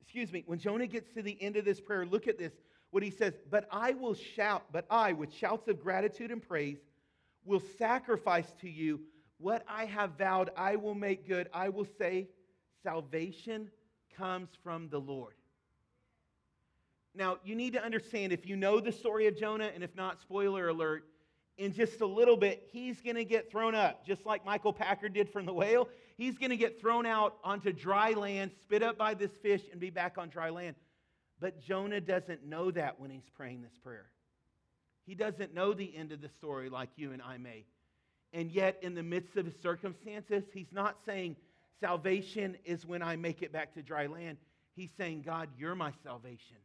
excuse 0.00 0.32
me, 0.32 0.42
when 0.46 0.58
Jonah 0.58 0.86
gets 0.86 1.12
to 1.14 1.22
the 1.22 1.40
end 1.40 1.56
of 1.56 1.64
this 1.64 1.80
prayer, 1.80 2.06
look 2.06 2.28
at 2.28 2.38
this. 2.38 2.52
What 2.90 3.02
he 3.02 3.10
says, 3.10 3.34
but 3.50 3.66
I 3.70 3.92
will 3.92 4.14
shout, 4.14 4.64
but 4.72 4.86
I, 4.88 5.12
with 5.12 5.32
shouts 5.32 5.68
of 5.68 5.82
gratitude 5.82 6.30
and 6.30 6.40
praise, 6.40 6.78
will 7.44 7.62
sacrifice 7.78 8.54
to 8.60 8.70
you 8.70 9.00
what 9.38 9.64
I 9.68 9.84
have 9.84 10.12
vowed 10.16 10.50
I 10.56 10.76
will 10.76 10.94
make 10.94 11.28
good. 11.28 11.48
I 11.52 11.68
will 11.68 11.86
say, 11.98 12.28
salvation 12.82 13.70
comes 14.16 14.48
from 14.62 14.88
the 14.88 14.98
Lord. 14.98 15.34
Now, 17.14 17.38
you 17.44 17.54
need 17.54 17.72
to 17.72 17.82
understand 17.82 18.32
if 18.32 18.46
you 18.46 18.56
know 18.56 18.78
the 18.78 18.92
story 18.92 19.26
of 19.26 19.36
Jonah, 19.36 19.70
and 19.74 19.82
if 19.82 19.94
not, 19.94 20.20
spoiler 20.20 20.68
alert, 20.68 21.04
in 21.58 21.72
just 21.72 22.00
a 22.00 22.06
little 22.06 22.36
bit, 22.36 22.68
he's 22.70 23.00
going 23.00 23.16
to 23.16 23.24
get 23.24 23.50
thrown 23.50 23.74
up, 23.74 24.06
just 24.06 24.26
like 24.26 24.44
Michael 24.44 24.72
Packard 24.72 25.14
did 25.14 25.30
from 25.30 25.46
the 25.46 25.52
whale. 25.52 25.88
He's 26.16 26.36
going 26.36 26.50
to 26.50 26.56
get 26.56 26.80
thrown 26.80 27.06
out 27.06 27.36
onto 27.42 27.72
dry 27.72 28.12
land, 28.12 28.50
spit 28.62 28.82
up 28.82 28.98
by 28.98 29.14
this 29.14 29.30
fish, 29.42 29.62
and 29.70 29.80
be 29.80 29.90
back 29.90 30.18
on 30.18 30.28
dry 30.28 30.50
land. 30.50 30.76
But 31.40 31.60
Jonah 31.60 32.00
doesn't 32.00 32.44
know 32.44 32.70
that 32.70 33.00
when 33.00 33.10
he's 33.10 33.28
praying 33.34 33.62
this 33.62 33.76
prayer. 33.82 34.06
He 35.06 35.14
doesn't 35.14 35.54
know 35.54 35.72
the 35.72 35.96
end 35.96 36.12
of 36.12 36.20
the 36.20 36.28
story 36.28 36.68
like 36.68 36.90
you 36.96 37.12
and 37.12 37.22
I 37.22 37.38
may. 37.38 37.64
And 38.32 38.50
yet, 38.50 38.78
in 38.82 38.94
the 38.94 39.02
midst 39.02 39.36
of 39.36 39.46
his 39.46 39.54
circumstances, 39.60 40.44
he's 40.52 40.72
not 40.72 40.96
saying, 41.06 41.36
Salvation 41.80 42.56
is 42.64 42.86
when 42.86 43.02
I 43.02 43.16
make 43.16 43.42
it 43.42 43.52
back 43.52 43.74
to 43.74 43.82
dry 43.82 44.06
land. 44.06 44.38
He's 44.74 44.90
saying, 44.96 45.22
God, 45.22 45.48
you're 45.58 45.74
my 45.74 45.92
salvation. 46.02 46.56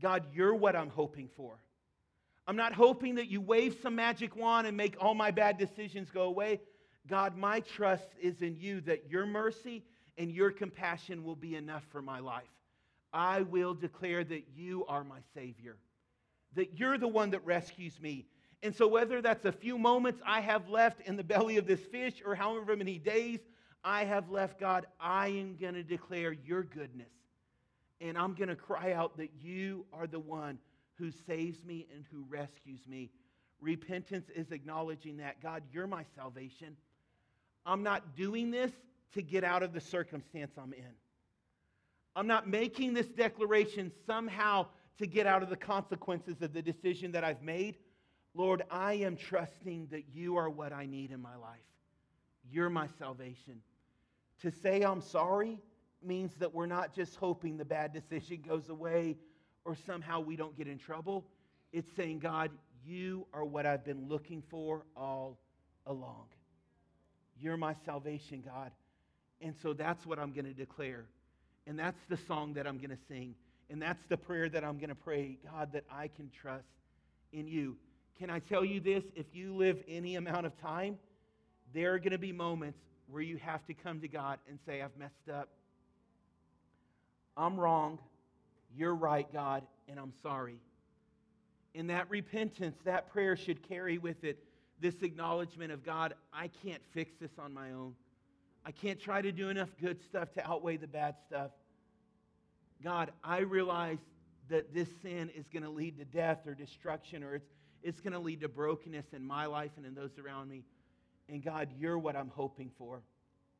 God, 0.00 0.24
you're 0.34 0.54
what 0.54 0.76
I'm 0.76 0.90
hoping 0.90 1.28
for. 1.36 1.58
I'm 2.50 2.56
not 2.56 2.72
hoping 2.72 3.14
that 3.14 3.28
you 3.28 3.40
wave 3.40 3.76
some 3.80 3.94
magic 3.94 4.34
wand 4.34 4.66
and 4.66 4.76
make 4.76 4.96
all 4.98 5.14
my 5.14 5.30
bad 5.30 5.56
decisions 5.56 6.10
go 6.10 6.22
away. 6.22 6.60
God, 7.06 7.36
my 7.36 7.60
trust 7.60 8.08
is 8.20 8.42
in 8.42 8.56
you 8.56 8.80
that 8.80 9.08
your 9.08 9.24
mercy 9.24 9.84
and 10.18 10.32
your 10.32 10.50
compassion 10.50 11.22
will 11.22 11.36
be 11.36 11.54
enough 11.54 11.84
for 11.92 12.02
my 12.02 12.18
life. 12.18 12.50
I 13.12 13.42
will 13.42 13.72
declare 13.72 14.24
that 14.24 14.48
you 14.52 14.84
are 14.86 15.04
my 15.04 15.20
Savior, 15.32 15.76
that 16.56 16.76
you're 16.76 16.98
the 16.98 17.06
one 17.06 17.30
that 17.30 17.46
rescues 17.46 18.00
me. 18.00 18.26
And 18.64 18.74
so, 18.74 18.88
whether 18.88 19.22
that's 19.22 19.44
a 19.44 19.52
few 19.52 19.78
moments 19.78 20.20
I 20.26 20.40
have 20.40 20.68
left 20.68 21.06
in 21.06 21.14
the 21.14 21.22
belly 21.22 21.56
of 21.56 21.68
this 21.68 21.78
fish 21.78 22.14
or 22.26 22.34
however 22.34 22.76
many 22.76 22.98
days 22.98 23.38
I 23.84 24.04
have 24.06 24.28
left, 24.28 24.58
God, 24.58 24.86
I 24.98 25.28
am 25.28 25.54
going 25.54 25.74
to 25.74 25.84
declare 25.84 26.32
your 26.32 26.64
goodness. 26.64 27.12
And 28.00 28.18
I'm 28.18 28.34
going 28.34 28.48
to 28.48 28.56
cry 28.56 28.92
out 28.92 29.18
that 29.18 29.30
you 29.40 29.86
are 29.92 30.08
the 30.08 30.18
one 30.18 30.58
who 31.00 31.10
saves 31.26 31.64
me 31.64 31.86
and 31.94 32.04
who 32.12 32.24
rescues 32.28 32.80
me. 32.86 33.10
Repentance 33.60 34.28
is 34.36 34.52
acknowledging 34.52 35.16
that, 35.16 35.42
God, 35.42 35.62
you're 35.72 35.86
my 35.86 36.04
salvation. 36.14 36.76
I'm 37.66 37.82
not 37.82 38.14
doing 38.14 38.50
this 38.50 38.70
to 39.14 39.22
get 39.22 39.42
out 39.42 39.62
of 39.62 39.72
the 39.72 39.80
circumstance 39.80 40.52
I'm 40.56 40.72
in. 40.72 40.94
I'm 42.14 42.26
not 42.26 42.48
making 42.48 42.94
this 42.94 43.06
declaration 43.06 43.90
somehow 44.06 44.66
to 44.98 45.06
get 45.06 45.26
out 45.26 45.42
of 45.42 45.48
the 45.48 45.56
consequences 45.56 46.42
of 46.42 46.52
the 46.52 46.62
decision 46.62 47.12
that 47.12 47.24
I've 47.24 47.42
made. 47.42 47.78
Lord, 48.34 48.62
I 48.70 48.94
am 48.94 49.16
trusting 49.16 49.88
that 49.90 50.04
you 50.12 50.36
are 50.36 50.50
what 50.50 50.72
I 50.72 50.86
need 50.86 51.10
in 51.10 51.20
my 51.20 51.36
life. 51.36 51.58
You're 52.50 52.70
my 52.70 52.88
salvation. 52.98 53.62
To 54.42 54.50
say 54.50 54.82
I'm 54.82 55.00
sorry 55.00 55.58
means 56.02 56.34
that 56.36 56.54
we're 56.54 56.66
not 56.66 56.94
just 56.94 57.16
hoping 57.16 57.56
the 57.56 57.64
bad 57.64 57.92
decision 57.92 58.42
goes 58.46 58.68
away 58.68 59.16
or 59.64 59.76
somehow 59.86 60.20
we 60.20 60.36
don't 60.36 60.56
get 60.56 60.66
in 60.66 60.78
trouble. 60.78 61.24
It's 61.72 61.88
saying, 61.96 62.20
God, 62.20 62.50
you 62.84 63.26
are 63.32 63.44
what 63.44 63.66
I've 63.66 63.84
been 63.84 64.08
looking 64.08 64.42
for 64.50 64.84
all 64.96 65.38
along. 65.86 66.26
You're 67.40 67.56
my 67.56 67.74
salvation, 67.84 68.42
God. 68.44 68.70
And 69.40 69.54
so 69.62 69.72
that's 69.72 70.04
what 70.06 70.18
I'm 70.18 70.32
going 70.32 70.44
to 70.44 70.52
declare. 70.52 71.06
And 71.66 71.78
that's 71.78 72.00
the 72.08 72.18
song 72.28 72.54
that 72.54 72.66
I'm 72.66 72.78
going 72.78 72.90
to 72.90 72.98
sing. 73.08 73.34
And 73.70 73.80
that's 73.80 74.02
the 74.08 74.16
prayer 74.16 74.48
that 74.48 74.64
I'm 74.64 74.78
going 74.78 74.88
to 74.88 74.94
pray 74.94 75.38
God, 75.44 75.72
that 75.72 75.84
I 75.90 76.08
can 76.08 76.30
trust 76.30 76.64
in 77.32 77.46
you. 77.46 77.76
Can 78.18 78.28
I 78.28 78.40
tell 78.40 78.64
you 78.64 78.80
this? 78.80 79.04
If 79.14 79.26
you 79.32 79.54
live 79.54 79.78
any 79.88 80.16
amount 80.16 80.44
of 80.44 80.60
time, 80.60 80.98
there 81.72 81.94
are 81.94 81.98
going 81.98 82.12
to 82.12 82.18
be 82.18 82.32
moments 82.32 82.78
where 83.08 83.22
you 83.22 83.36
have 83.38 83.64
to 83.66 83.74
come 83.74 84.00
to 84.00 84.08
God 84.08 84.38
and 84.48 84.58
say, 84.66 84.82
I've 84.82 84.96
messed 84.98 85.28
up. 85.32 85.48
I'm 87.36 87.58
wrong. 87.58 87.98
You're 88.76 88.94
right, 88.94 89.30
God, 89.32 89.64
and 89.88 89.98
I'm 89.98 90.12
sorry. 90.22 90.60
In 91.74 91.88
that 91.88 92.10
repentance, 92.10 92.76
that 92.84 93.12
prayer 93.12 93.36
should 93.36 93.66
carry 93.68 93.98
with 93.98 94.24
it 94.24 94.44
this 94.80 95.02
acknowledgement 95.02 95.72
of 95.72 95.84
God, 95.84 96.14
I 96.32 96.48
can't 96.64 96.82
fix 96.92 97.12
this 97.20 97.32
on 97.38 97.52
my 97.52 97.72
own. 97.72 97.94
I 98.64 98.72
can't 98.72 98.98
try 98.98 99.22
to 99.22 99.32
do 99.32 99.48
enough 99.48 99.68
good 99.80 100.02
stuff 100.02 100.32
to 100.34 100.48
outweigh 100.48 100.78
the 100.78 100.86
bad 100.86 101.16
stuff. 101.26 101.50
God, 102.82 103.12
I 103.22 103.40
realize 103.40 103.98
that 104.48 104.74
this 104.74 104.88
sin 105.02 105.30
is 105.36 105.46
going 105.52 105.62
to 105.62 105.70
lead 105.70 105.98
to 105.98 106.04
death 106.04 106.46
or 106.46 106.54
destruction, 106.54 107.22
or 107.22 107.36
it's, 107.36 107.50
it's 107.82 108.00
going 108.00 108.14
to 108.14 108.18
lead 108.18 108.40
to 108.40 108.48
brokenness 108.48 109.06
in 109.12 109.24
my 109.24 109.46
life 109.46 109.70
and 109.76 109.86
in 109.86 109.94
those 109.94 110.18
around 110.18 110.48
me. 110.48 110.64
And 111.28 111.44
God, 111.44 111.68
you're 111.78 111.98
what 111.98 112.16
I'm 112.16 112.30
hoping 112.34 112.70
for. 112.76 113.02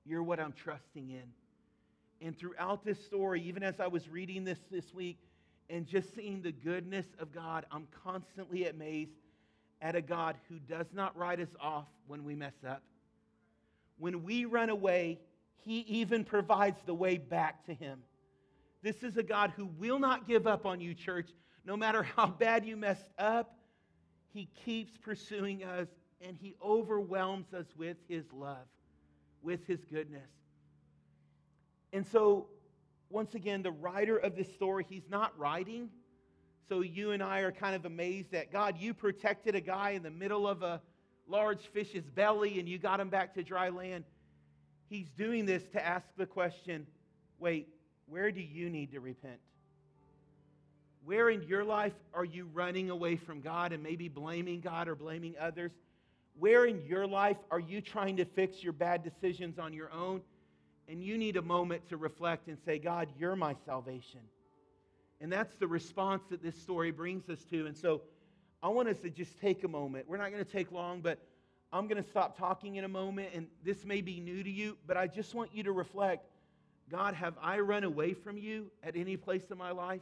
You're 0.05 0.23
what 0.23 0.41
I'm 0.41 0.53
trusting 0.53 1.11
in. 1.11 1.23
And 2.21 2.39
throughout 2.39 2.85
this 2.85 3.03
story, 3.05 3.43
even 3.43 3.63
as 3.63 3.81
I 3.81 3.87
was 3.87 4.09
reading 4.09 4.45
this 4.45 4.59
this 4.71 4.93
week 4.93 5.19
and 5.71 5.87
just 5.87 6.15
seeing 6.15 6.43
the 6.43 6.53
goodness 6.53 7.07
of 7.19 7.33
God, 7.33 7.65
I'm 7.71 7.87
constantly 8.05 8.67
amazed 8.67 9.13
at 9.81 9.97
a 9.97 10.03
God 10.03 10.37
who 10.49 10.59
does 10.59 10.87
not 10.93 11.17
write 11.17 11.41
us 11.41 11.55
off 11.61 11.87
when 12.07 12.25
we 12.25 12.35
mess 12.35 12.57
up. 12.69 12.83
When 13.99 14.23
we 14.25 14.45
run 14.45 14.69
away, 14.69 15.21
He 15.65 15.81
even 15.81 16.25
provides 16.25 16.81
the 16.85 16.95
way 16.95 17.17
back 17.17 17.65
to 17.67 17.75
Him. 17.75 18.01
This 18.83 19.03
is 19.03 19.17
a 19.17 19.23
God 19.23 19.53
who 19.57 19.67
will 19.79 19.99
not 19.99 20.27
give 20.27 20.47
up 20.47 20.67
on 20.67 20.81
you, 20.81 20.95
church. 20.95 21.31
No 21.65 21.77
matter 21.77 22.03
how 22.03 22.27
bad 22.27 22.67
you 22.67 22.77
messed 22.77 23.11
up, 23.19 23.57
He 24.33 24.49
keeps 24.65 24.97
pursuing 24.99 25.65
us 25.65 25.89
and 26.21 26.37
He 26.37 26.55
overwhelms 26.63 27.55
us 27.55 27.67
with 27.77 27.97
His 28.09 28.25
love, 28.33 28.67
with 29.43 29.67
His 29.67 29.81
goodness. 29.85 30.29
And 31.93 32.07
so, 32.07 32.47
once 33.09 33.35
again, 33.35 33.63
the 33.63 33.73
writer 33.73 34.17
of 34.17 34.37
this 34.37 34.53
story, 34.55 34.87
he's 34.89 35.09
not 35.11 35.37
writing. 35.39 35.91
So 36.69 36.83
you 36.83 37.11
and 37.11 37.23
I 37.23 37.41
are 37.41 37.51
kind 37.51 37.75
of 37.75 37.85
amazed 37.85 38.31
that 38.31 38.53
God, 38.53 38.77
you 38.79 38.95
protected 38.95 39.57
a 39.57 39.61
guy 39.61 39.91
in 39.91 40.05
the 40.05 40.11
middle 40.11 40.47
of 40.47 40.63
a 40.63 40.81
large 41.27 41.63
fish's 41.73 42.05
belly 42.05 42.61
and 42.61 42.69
you 42.69 42.79
got 42.79 43.01
him 43.01 43.09
back 43.09 43.35
to 43.35 43.43
dry 43.43 43.71
land. 43.71 44.05
He's 44.89 45.11
doing 45.11 45.47
this 45.47 45.65
to 45.73 45.85
ask 45.85 46.07
the 46.17 46.27
question 46.27 46.87
wait, 47.41 47.69
where 48.07 48.31
do 48.31 48.41
you 48.41 48.71
need 48.71 48.93
to 48.93 49.01
repent? 49.01 49.41
Where 51.05 51.31
in 51.31 51.43
your 51.43 51.65
life 51.65 51.95
are 52.13 52.25
you 52.25 52.49
running 52.53 52.91
away 52.91 53.17
from 53.17 53.41
God 53.41 53.73
and 53.73 53.83
maybe 53.83 54.09
blaming 54.09 54.61
God 54.61 54.89
or 54.89 54.95
blaming 54.95 55.35
others? 55.41 55.73
Where 56.39 56.67
in 56.67 56.85
your 56.87 57.07
life 57.07 57.39
are 57.51 57.59
you 57.59 57.81
trying 57.81 58.19
to 58.19 58.25
fix 58.25 58.63
your 58.63 58.73
bad 58.73 59.03
decisions 59.03 59.59
on 59.59 59.73
your 59.73 59.91
own? 59.93 60.21
And 60.91 61.05
you 61.05 61.17
need 61.17 61.37
a 61.37 61.43
moment 61.43 61.89
to 61.91 61.97
reflect 61.97 62.49
and 62.49 62.59
say, 62.65 62.81
God, 62.81 63.09
you're 63.17 63.37
my 63.37 63.55
salvation. 63.65 64.21
And 65.21 65.33
that's 65.33 65.55
the 65.55 65.69
response 65.69 66.25
that 66.31 66.43
this 66.43 66.61
story 66.61 66.91
brings 66.91 67.31
us 67.31 67.45
to. 67.51 67.67
And 67.67 67.77
so 67.77 68.03
I 68.61 68.69
want 68.69 68.89
us 68.89 68.99
to 69.01 69.11
just 69.11 69.39
take 69.39 69.63
a 69.63 69.69
moment. 69.69 70.09
We're 70.09 70.17
not 70.17 70.33
going 70.33 70.45
to 70.45 70.51
take 70.51 70.73
long, 70.73 71.01
but 71.01 71.21
I'm 71.73 71.87
going 71.87 72.03
to 72.03 72.11
stop 72.11 72.37
talking 72.37 72.75
in 72.75 72.83
a 72.83 72.89
moment. 72.89 73.29
And 73.35 73.47
this 73.63 73.85
may 73.85 74.01
be 74.01 74.19
new 74.19 74.43
to 74.43 74.51
you, 74.51 74.77
but 74.89 74.97
I 74.97 75.07
just 75.07 75.33
want 75.33 75.55
you 75.55 75.63
to 75.63 75.73
reflect 75.73 76.27
God, 76.91 77.15
have 77.15 77.35
I 77.41 77.61
run 77.61 77.85
away 77.85 78.15
from 78.15 78.37
you 78.37 78.67
at 78.83 78.97
any 78.97 79.17
place 79.17 79.45
in 79.53 79.59
my 79.59 79.71
life? 79.71 80.01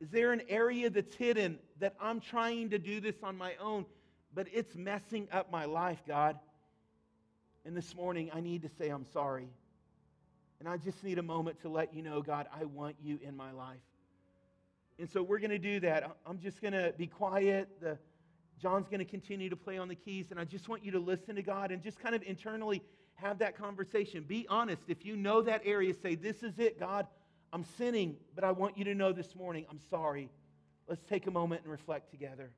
Is 0.00 0.10
there 0.10 0.32
an 0.32 0.42
area 0.48 0.90
that's 0.90 1.14
hidden 1.14 1.60
that 1.78 1.94
I'm 2.00 2.18
trying 2.18 2.70
to 2.70 2.80
do 2.80 3.00
this 3.00 3.14
on 3.22 3.38
my 3.38 3.52
own, 3.60 3.86
but 4.34 4.48
it's 4.52 4.74
messing 4.74 5.28
up 5.30 5.52
my 5.52 5.66
life, 5.66 6.02
God? 6.04 6.36
And 7.64 7.76
this 7.76 7.94
morning, 7.94 8.30
I 8.34 8.40
need 8.40 8.62
to 8.62 8.68
say 8.76 8.88
I'm 8.88 9.06
sorry. 9.12 9.46
And 10.64 10.72
I 10.72 10.78
just 10.78 11.04
need 11.04 11.18
a 11.18 11.22
moment 11.22 11.60
to 11.60 11.68
let 11.68 11.92
you 11.92 12.00
know, 12.00 12.22
God, 12.22 12.46
I 12.58 12.64
want 12.64 12.96
you 13.02 13.18
in 13.22 13.36
my 13.36 13.50
life. 13.50 13.76
And 14.98 15.10
so 15.10 15.22
we're 15.22 15.38
going 15.38 15.50
to 15.50 15.58
do 15.58 15.78
that. 15.80 16.16
I'm 16.26 16.38
just 16.38 16.62
going 16.62 16.72
to 16.72 16.94
be 16.96 17.06
quiet. 17.06 17.68
The, 17.82 17.98
John's 18.62 18.88
going 18.88 19.00
to 19.00 19.04
continue 19.04 19.50
to 19.50 19.56
play 19.56 19.76
on 19.76 19.88
the 19.88 19.94
keys. 19.94 20.28
And 20.30 20.40
I 20.40 20.44
just 20.44 20.70
want 20.70 20.82
you 20.82 20.90
to 20.92 20.98
listen 20.98 21.36
to 21.36 21.42
God 21.42 21.70
and 21.70 21.82
just 21.82 22.00
kind 22.00 22.14
of 22.14 22.22
internally 22.22 22.82
have 23.16 23.40
that 23.40 23.58
conversation. 23.58 24.24
Be 24.26 24.46
honest. 24.48 24.84
If 24.88 25.04
you 25.04 25.16
know 25.16 25.42
that 25.42 25.60
area, 25.66 25.92
say, 25.92 26.14
This 26.14 26.42
is 26.42 26.58
it, 26.58 26.80
God. 26.80 27.08
I'm 27.52 27.66
sinning, 27.76 28.16
but 28.34 28.42
I 28.42 28.50
want 28.50 28.78
you 28.78 28.84
to 28.84 28.94
know 28.94 29.12
this 29.12 29.36
morning, 29.36 29.66
I'm 29.68 29.80
sorry. 29.90 30.30
Let's 30.88 31.04
take 31.04 31.26
a 31.26 31.30
moment 31.30 31.60
and 31.64 31.70
reflect 31.70 32.10
together. 32.10 32.52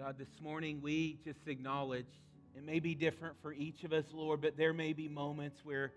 God, 0.00 0.16
this 0.16 0.40
morning 0.40 0.80
we 0.82 1.18
just 1.26 1.46
acknowledge 1.46 2.06
it 2.56 2.64
may 2.64 2.80
be 2.80 2.94
different 2.94 3.36
for 3.42 3.52
each 3.52 3.84
of 3.84 3.92
us, 3.92 4.06
Lord, 4.14 4.40
but 4.40 4.56
there 4.56 4.72
may 4.72 4.94
be 4.94 5.08
moments 5.08 5.58
where 5.62 5.92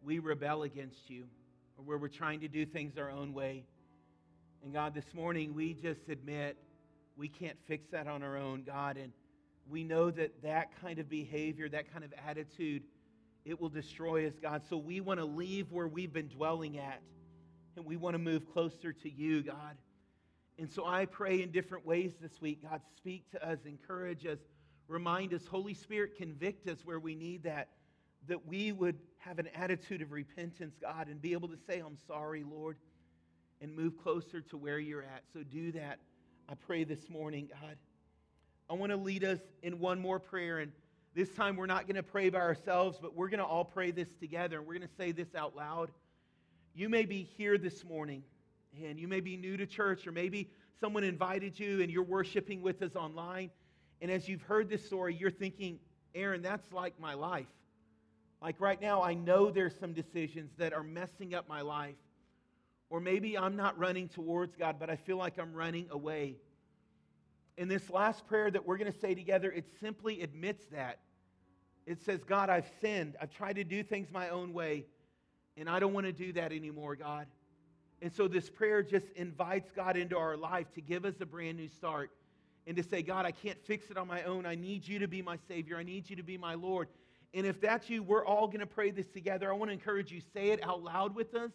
we 0.00 0.20
rebel 0.20 0.62
against 0.62 1.10
you 1.10 1.24
or 1.76 1.82
where 1.84 1.98
we're 1.98 2.06
trying 2.06 2.38
to 2.42 2.46
do 2.46 2.64
things 2.64 2.96
our 2.96 3.10
own 3.10 3.34
way. 3.34 3.64
And 4.62 4.72
God, 4.72 4.94
this 4.94 5.12
morning 5.12 5.56
we 5.56 5.74
just 5.74 6.08
admit 6.08 6.56
we 7.16 7.26
can't 7.26 7.56
fix 7.66 7.88
that 7.90 8.06
on 8.06 8.22
our 8.22 8.36
own, 8.36 8.62
God. 8.62 8.96
And 8.96 9.12
we 9.68 9.82
know 9.82 10.12
that 10.12 10.40
that 10.44 10.70
kind 10.80 11.00
of 11.00 11.10
behavior, 11.10 11.68
that 11.68 11.92
kind 11.92 12.04
of 12.04 12.14
attitude, 12.28 12.84
it 13.44 13.60
will 13.60 13.70
destroy 13.70 14.28
us, 14.28 14.34
God. 14.40 14.62
So 14.70 14.76
we 14.76 15.00
want 15.00 15.18
to 15.18 15.26
leave 15.26 15.72
where 15.72 15.88
we've 15.88 16.12
been 16.12 16.28
dwelling 16.28 16.78
at 16.78 17.02
and 17.74 17.84
we 17.84 17.96
want 17.96 18.14
to 18.14 18.18
move 18.18 18.52
closer 18.52 18.92
to 18.92 19.10
you, 19.10 19.42
God. 19.42 19.76
And 20.58 20.70
so 20.70 20.84
I 20.84 21.06
pray 21.06 21.42
in 21.42 21.52
different 21.52 21.86
ways 21.86 22.14
this 22.20 22.40
week. 22.40 22.62
God, 22.68 22.80
speak 22.96 23.30
to 23.30 23.48
us, 23.48 23.58
encourage 23.64 24.26
us, 24.26 24.38
remind 24.88 25.32
us. 25.32 25.46
Holy 25.46 25.74
Spirit, 25.74 26.16
convict 26.16 26.68
us 26.68 26.78
where 26.84 26.98
we 26.98 27.14
need 27.14 27.44
that, 27.44 27.68
that 28.26 28.46
we 28.46 28.72
would 28.72 28.98
have 29.18 29.38
an 29.38 29.48
attitude 29.54 30.02
of 30.02 30.10
repentance, 30.10 30.74
God, 30.82 31.06
and 31.06 31.22
be 31.22 31.32
able 31.32 31.48
to 31.48 31.58
say, 31.68 31.78
I'm 31.78 31.96
sorry, 32.08 32.42
Lord, 32.42 32.76
and 33.60 33.74
move 33.74 33.96
closer 34.02 34.40
to 34.40 34.56
where 34.56 34.80
you're 34.80 35.02
at. 35.02 35.22
So 35.32 35.44
do 35.44 35.70
that. 35.72 36.00
I 36.48 36.54
pray 36.54 36.82
this 36.82 37.08
morning, 37.08 37.48
God. 37.60 37.76
I 38.68 38.74
want 38.74 38.90
to 38.90 38.96
lead 38.96 39.22
us 39.22 39.38
in 39.62 39.78
one 39.78 40.00
more 40.00 40.18
prayer. 40.18 40.58
And 40.58 40.72
this 41.14 41.30
time 41.30 41.56
we're 41.56 41.66
not 41.66 41.86
going 41.86 41.96
to 41.96 42.02
pray 42.02 42.30
by 42.30 42.40
ourselves, 42.40 42.98
but 43.00 43.14
we're 43.14 43.28
going 43.28 43.38
to 43.38 43.46
all 43.46 43.64
pray 43.64 43.92
this 43.92 44.08
together. 44.18 44.58
And 44.58 44.66
we're 44.66 44.74
going 44.74 44.88
to 44.88 44.94
say 44.96 45.12
this 45.12 45.34
out 45.36 45.54
loud. 45.54 45.90
You 46.74 46.88
may 46.88 47.04
be 47.04 47.22
here 47.22 47.58
this 47.58 47.84
morning 47.84 48.24
and 48.84 48.98
you 48.98 49.08
may 49.08 49.20
be 49.20 49.36
new 49.36 49.56
to 49.56 49.66
church, 49.66 50.06
or 50.06 50.12
maybe 50.12 50.50
someone 50.80 51.04
invited 51.04 51.58
you 51.58 51.80
and 51.82 51.90
you're 51.90 52.02
worshiping 52.02 52.62
with 52.62 52.82
us 52.82 52.94
online. 52.96 53.50
And 54.00 54.10
as 54.10 54.28
you've 54.28 54.42
heard 54.42 54.68
this 54.68 54.84
story, 54.84 55.14
you're 55.14 55.30
thinking, 55.30 55.78
Aaron, 56.14 56.42
that's 56.42 56.72
like 56.72 56.98
my 57.00 57.14
life. 57.14 57.46
Like 58.40 58.60
right 58.60 58.80
now, 58.80 59.02
I 59.02 59.14
know 59.14 59.50
there's 59.50 59.76
some 59.78 59.92
decisions 59.92 60.52
that 60.58 60.72
are 60.72 60.84
messing 60.84 61.34
up 61.34 61.48
my 61.48 61.60
life. 61.60 61.96
Or 62.90 63.00
maybe 63.00 63.36
I'm 63.36 63.56
not 63.56 63.78
running 63.78 64.08
towards 64.08 64.56
God, 64.56 64.76
but 64.78 64.88
I 64.88 64.96
feel 64.96 65.16
like 65.16 65.38
I'm 65.38 65.52
running 65.52 65.88
away. 65.90 66.36
In 67.56 67.68
this 67.68 67.90
last 67.90 68.26
prayer 68.26 68.50
that 68.50 68.64
we're 68.64 68.78
going 68.78 68.90
to 68.90 68.98
say 68.98 69.14
together, 69.14 69.50
it 69.50 69.66
simply 69.80 70.22
admits 70.22 70.64
that. 70.66 71.00
It 71.86 72.00
says, 72.02 72.22
God, 72.24 72.48
I've 72.50 72.68
sinned. 72.80 73.16
I've 73.20 73.30
tried 73.30 73.56
to 73.56 73.64
do 73.64 73.82
things 73.82 74.08
my 74.12 74.28
own 74.28 74.52
way, 74.52 74.86
and 75.56 75.68
I 75.68 75.80
don't 75.80 75.92
want 75.92 76.06
to 76.06 76.12
do 76.12 76.32
that 76.34 76.52
anymore, 76.52 76.96
God. 76.96 77.26
And 78.00 78.12
so 78.12 78.28
this 78.28 78.48
prayer 78.48 78.82
just 78.82 79.06
invites 79.16 79.70
God 79.72 79.96
into 79.96 80.16
our 80.16 80.36
life 80.36 80.72
to 80.74 80.80
give 80.80 81.04
us 81.04 81.14
a 81.20 81.26
brand 81.26 81.58
new 81.58 81.68
start 81.68 82.10
and 82.66 82.76
to 82.76 82.82
say, 82.82 83.02
God, 83.02 83.26
I 83.26 83.32
can't 83.32 83.58
fix 83.64 83.90
it 83.90 83.96
on 83.96 84.06
my 84.06 84.22
own. 84.22 84.46
I 84.46 84.54
need 84.54 84.86
you 84.86 84.98
to 85.00 85.08
be 85.08 85.22
my 85.22 85.38
Savior. 85.48 85.76
I 85.78 85.82
need 85.82 86.08
you 86.08 86.16
to 86.16 86.22
be 86.22 86.38
my 86.38 86.54
Lord. 86.54 86.88
And 87.34 87.44
if 87.46 87.60
that's 87.60 87.90
you, 87.90 88.02
we're 88.02 88.24
all 88.24 88.46
going 88.46 88.60
to 88.60 88.66
pray 88.66 88.90
this 88.90 89.08
together. 89.08 89.50
I 89.50 89.56
want 89.56 89.70
to 89.70 89.72
encourage 89.72 90.12
you, 90.12 90.20
say 90.32 90.50
it 90.50 90.62
out 90.62 90.82
loud 90.82 91.14
with 91.14 91.34
us. 91.34 91.50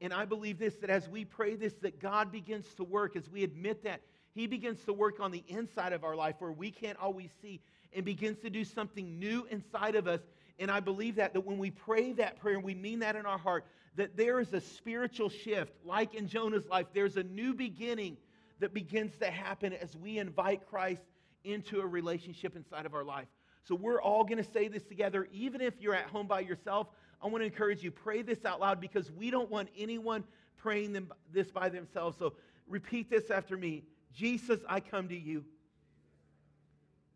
And 0.00 0.12
I 0.12 0.24
believe 0.24 0.58
this 0.58 0.74
that 0.76 0.90
as 0.90 1.08
we 1.08 1.24
pray 1.24 1.54
this, 1.54 1.74
that 1.82 2.00
God 2.00 2.32
begins 2.32 2.66
to 2.74 2.84
work, 2.84 3.16
as 3.16 3.28
we 3.30 3.44
admit 3.44 3.84
that, 3.84 4.00
He 4.34 4.46
begins 4.46 4.82
to 4.84 4.92
work 4.92 5.20
on 5.20 5.30
the 5.30 5.44
inside 5.48 5.92
of 5.92 6.04
our 6.04 6.16
life 6.16 6.36
where 6.38 6.52
we 6.52 6.70
can't 6.70 6.98
always 6.98 7.30
see 7.40 7.60
and 7.92 8.04
begins 8.04 8.38
to 8.40 8.50
do 8.50 8.64
something 8.64 9.18
new 9.18 9.46
inside 9.50 9.94
of 9.94 10.08
us. 10.08 10.20
And 10.58 10.70
I 10.70 10.80
believe 10.80 11.16
that, 11.16 11.34
that 11.34 11.40
when 11.42 11.58
we 11.58 11.70
pray 11.70 12.12
that 12.14 12.40
prayer 12.40 12.56
and 12.56 12.64
we 12.64 12.74
mean 12.74 13.00
that 13.00 13.16
in 13.16 13.26
our 13.26 13.38
heart, 13.38 13.64
that 13.96 14.16
there 14.16 14.40
is 14.40 14.52
a 14.52 14.60
spiritual 14.60 15.28
shift, 15.28 15.72
like 15.84 16.14
in 16.14 16.26
Jonah's 16.26 16.66
life, 16.68 16.86
there's 16.94 17.16
a 17.16 17.22
new 17.22 17.54
beginning 17.54 18.16
that 18.60 18.72
begins 18.72 19.16
to 19.18 19.30
happen 19.30 19.72
as 19.72 19.96
we 19.96 20.18
invite 20.18 20.66
Christ 20.68 21.02
into 21.44 21.80
a 21.80 21.86
relationship 21.86 22.56
inside 22.56 22.86
of 22.86 22.94
our 22.94 23.04
life. 23.04 23.26
So 23.64 23.74
we're 23.74 24.00
all 24.00 24.24
going 24.24 24.42
to 24.42 24.50
say 24.50 24.68
this 24.68 24.84
together, 24.84 25.28
even 25.32 25.60
if 25.60 25.74
you're 25.80 25.94
at 25.94 26.06
home 26.06 26.26
by 26.26 26.40
yourself. 26.40 26.88
I 27.22 27.26
want 27.28 27.42
to 27.42 27.46
encourage 27.46 27.82
you, 27.82 27.90
pray 27.90 28.22
this 28.22 28.44
out 28.44 28.60
loud 28.60 28.80
because 28.80 29.10
we 29.12 29.30
don't 29.30 29.50
want 29.50 29.68
anyone 29.76 30.24
praying 30.56 30.92
them, 30.92 31.12
this 31.32 31.50
by 31.50 31.68
themselves. 31.68 32.18
So 32.18 32.34
repeat 32.66 33.10
this 33.10 33.30
after 33.30 33.56
me 33.56 33.84
Jesus, 34.14 34.60
I 34.68 34.80
come 34.80 35.08
to 35.08 35.18
you. 35.18 35.44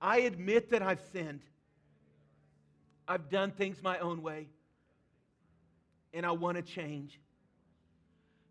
I 0.00 0.20
admit 0.20 0.70
that 0.70 0.82
I've 0.82 1.00
sinned. 1.12 1.40
I've 3.08 3.28
done 3.28 3.50
things 3.50 3.82
my 3.82 3.98
own 3.98 4.22
way 4.22 4.48
and 6.12 6.24
I 6.24 6.32
want 6.32 6.56
to 6.56 6.62
change. 6.62 7.20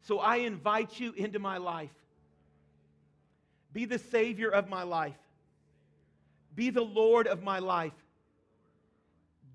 So 0.01 0.19
I 0.19 0.37
invite 0.37 0.99
you 0.99 1.13
into 1.13 1.39
my 1.39 1.57
life. 1.57 1.93
Be 3.73 3.85
the 3.85 3.99
Savior 3.99 4.49
of 4.49 4.69
my 4.69 4.83
life. 4.83 5.17
Be 6.55 6.69
the 6.69 6.83
Lord 6.83 7.27
of 7.27 7.43
my 7.43 7.59
life. 7.59 7.93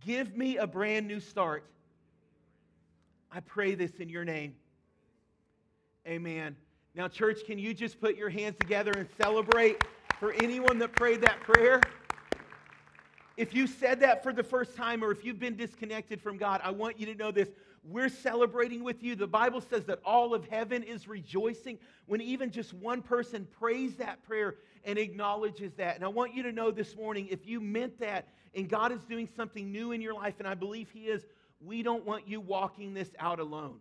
Give 0.05 0.37
me 0.37 0.57
a 0.57 0.67
brand 0.67 1.07
new 1.07 1.21
start. 1.21 1.65
I 3.33 3.41
pray 3.41 3.75
this 3.75 3.93
in 4.01 4.09
your 4.09 4.25
name. 4.25 4.55
Amen. 6.07 6.57
Now, 6.95 7.07
church, 7.07 7.45
can 7.47 7.59
you 7.59 7.73
just 7.73 8.01
put 8.01 8.17
your 8.17 8.31
hands 8.31 8.57
together 8.59 8.93
and 8.93 9.09
celebrate 9.21 9.85
for 10.19 10.33
anyone 10.33 10.79
that 10.81 10.93
prayed 10.93 11.21
that 11.23 11.41
prayer? 11.41 11.81
If 13.37 13.55
you 13.55 13.67
said 13.67 14.01
that 14.01 14.23
for 14.23 14.33
the 14.33 14.43
first 14.43 14.77
time 14.77 15.05
or 15.05 15.13
if 15.13 15.25
you've 15.25 15.39
been 15.39 15.57
disconnected 15.57 16.21
from 16.21 16.37
God, 16.37 16.61
I 16.65 16.71
want 16.71 16.99
you 16.99 17.07
to 17.07 17.15
know 17.15 17.31
this. 17.31 17.49
We're 17.83 18.11
celebrating 18.11 18.85
with 18.85 19.03
you. 19.03 19.17
The 19.17 19.27
Bible 19.27 19.63
says 19.63 19.85
that 19.87 20.01
all 20.05 20.35
of 20.35 20.47
heaven 20.47 20.83
is 20.83 21.09
rejoicing 21.09 21.79
when 22.07 22.21
even 22.21 22.51
just 22.51 22.75
one 22.75 23.01
person 23.01 23.47
prays 23.59 23.97
that 23.97 24.23
prayer 24.23 24.57
and 24.85 24.99
acknowledges 24.99 25.73
that. 25.75 25.97
And 25.97 26.05
I 26.05 26.09
want 26.09 26.35
you 26.35 26.43
to 26.43 26.53
know 26.53 26.71
this 26.71 26.95
morning 26.95 27.29
if 27.31 27.47
you 27.47 27.61
meant 27.61 27.99
that 28.01 28.29
and 28.55 28.69
God 28.69 28.93
is 28.93 29.05
doing 29.05 29.29
something 29.37 29.71
new 29.71 29.93
in 29.93 30.01
your 30.01 30.15
life, 30.15 30.35
and 30.39 30.49
I 30.49 30.55
believe 30.55 30.91
He 30.91 31.07
is, 31.07 31.25
we 31.61 31.83
don't 31.83 32.05
want 32.05 32.27
you 32.27 32.41
walking 32.41 32.95
this 32.95 33.11
out 33.19 33.39
alone. 33.39 33.79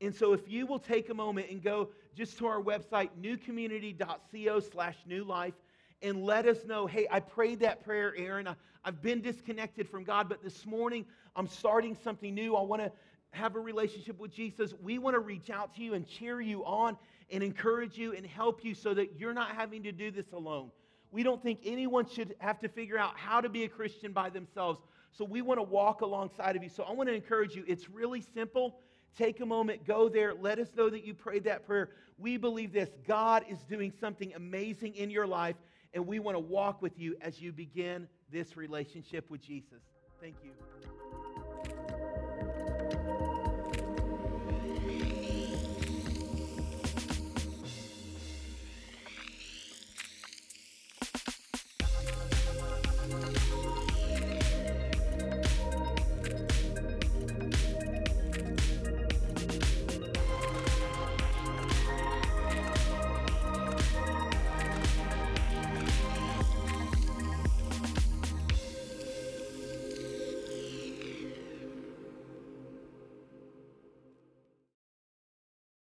And 0.00 0.14
so 0.14 0.32
if 0.32 0.48
you 0.48 0.66
will 0.66 0.78
take 0.78 1.08
a 1.08 1.14
moment 1.14 1.50
and 1.50 1.62
go 1.62 1.88
just 2.14 2.38
to 2.38 2.46
our 2.46 2.60
website, 2.60 3.10
newcommunity.co 3.20 4.60
slash 4.60 4.96
new 5.06 5.24
life, 5.24 5.54
and 6.02 6.24
let 6.24 6.46
us 6.46 6.64
know 6.66 6.86
hey, 6.86 7.06
I 7.10 7.20
prayed 7.20 7.60
that 7.60 7.84
prayer, 7.84 8.14
Aaron. 8.16 8.46
I, 8.46 8.56
have 8.84 9.00
been 9.00 9.22
disconnected 9.22 9.88
from 9.88 10.04
God, 10.04 10.28
but 10.28 10.42
this 10.42 10.66
morning 10.66 11.06
I'm 11.34 11.48
starting 11.48 11.96
something 12.04 12.34
new. 12.34 12.54
I 12.54 12.60
want 12.60 12.82
to 12.82 12.92
have 13.34 13.56
a 13.56 13.60
relationship 13.60 14.18
with 14.18 14.32
Jesus. 14.32 14.72
We 14.82 14.98
want 14.98 15.14
to 15.14 15.20
reach 15.20 15.50
out 15.50 15.74
to 15.76 15.82
you 15.82 15.94
and 15.94 16.06
cheer 16.06 16.40
you 16.40 16.64
on 16.64 16.96
and 17.30 17.42
encourage 17.42 17.98
you 17.98 18.14
and 18.14 18.24
help 18.24 18.64
you 18.64 18.74
so 18.74 18.94
that 18.94 19.18
you're 19.18 19.34
not 19.34 19.50
having 19.50 19.82
to 19.84 19.92
do 19.92 20.10
this 20.10 20.32
alone. 20.32 20.70
We 21.10 21.22
don't 21.22 21.42
think 21.42 21.60
anyone 21.64 22.08
should 22.08 22.34
have 22.38 22.60
to 22.60 22.68
figure 22.68 22.98
out 22.98 23.16
how 23.16 23.40
to 23.40 23.48
be 23.48 23.64
a 23.64 23.68
Christian 23.68 24.12
by 24.12 24.30
themselves. 24.30 24.80
So 25.12 25.24
we 25.24 25.42
want 25.42 25.58
to 25.58 25.62
walk 25.62 26.00
alongside 26.00 26.56
of 26.56 26.62
you. 26.62 26.68
So 26.68 26.82
I 26.82 26.92
want 26.92 27.08
to 27.08 27.14
encourage 27.14 27.54
you. 27.54 27.64
It's 27.66 27.88
really 27.88 28.20
simple. 28.20 28.78
Take 29.16 29.40
a 29.40 29.46
moment, 29.46 29.86
go 29.86 30.08
there, 30.08 30.34
let 30.34 30.58
us 30.58 30.68
know 30.76 30.90
that 30.90 31.04
you 31.04 31.14
prayed 31.14 31.44
that 31.44 31.64
prayer. 31.64 31.90
We 32.18 32.36
believe 32.36 32.72
this 32.72 32.90
God 33.06 33.44
is 33.48 33.58
doing 33.60 33.92
something 34.00 34.32
amazing 34.34 34.96
in 34.96 35.08
your 35.10 35.26
life 35.26 35.54
and 35.94 36.04
we 36.06 36.18
want 36.18 36.34
to 36.34 36.40
walk 36.40 36.82
with 36.82 36.98
you 36.98 37.16
as 37.20 37.40
you 37.40 37.52
begin 37.52 38.08
this 38.30 38.56
relationship 38.56 39.30
with 39.30 39.40
Jesus. 39.40 39.82
Thank 40.20 40.34
you. 40.42 40.50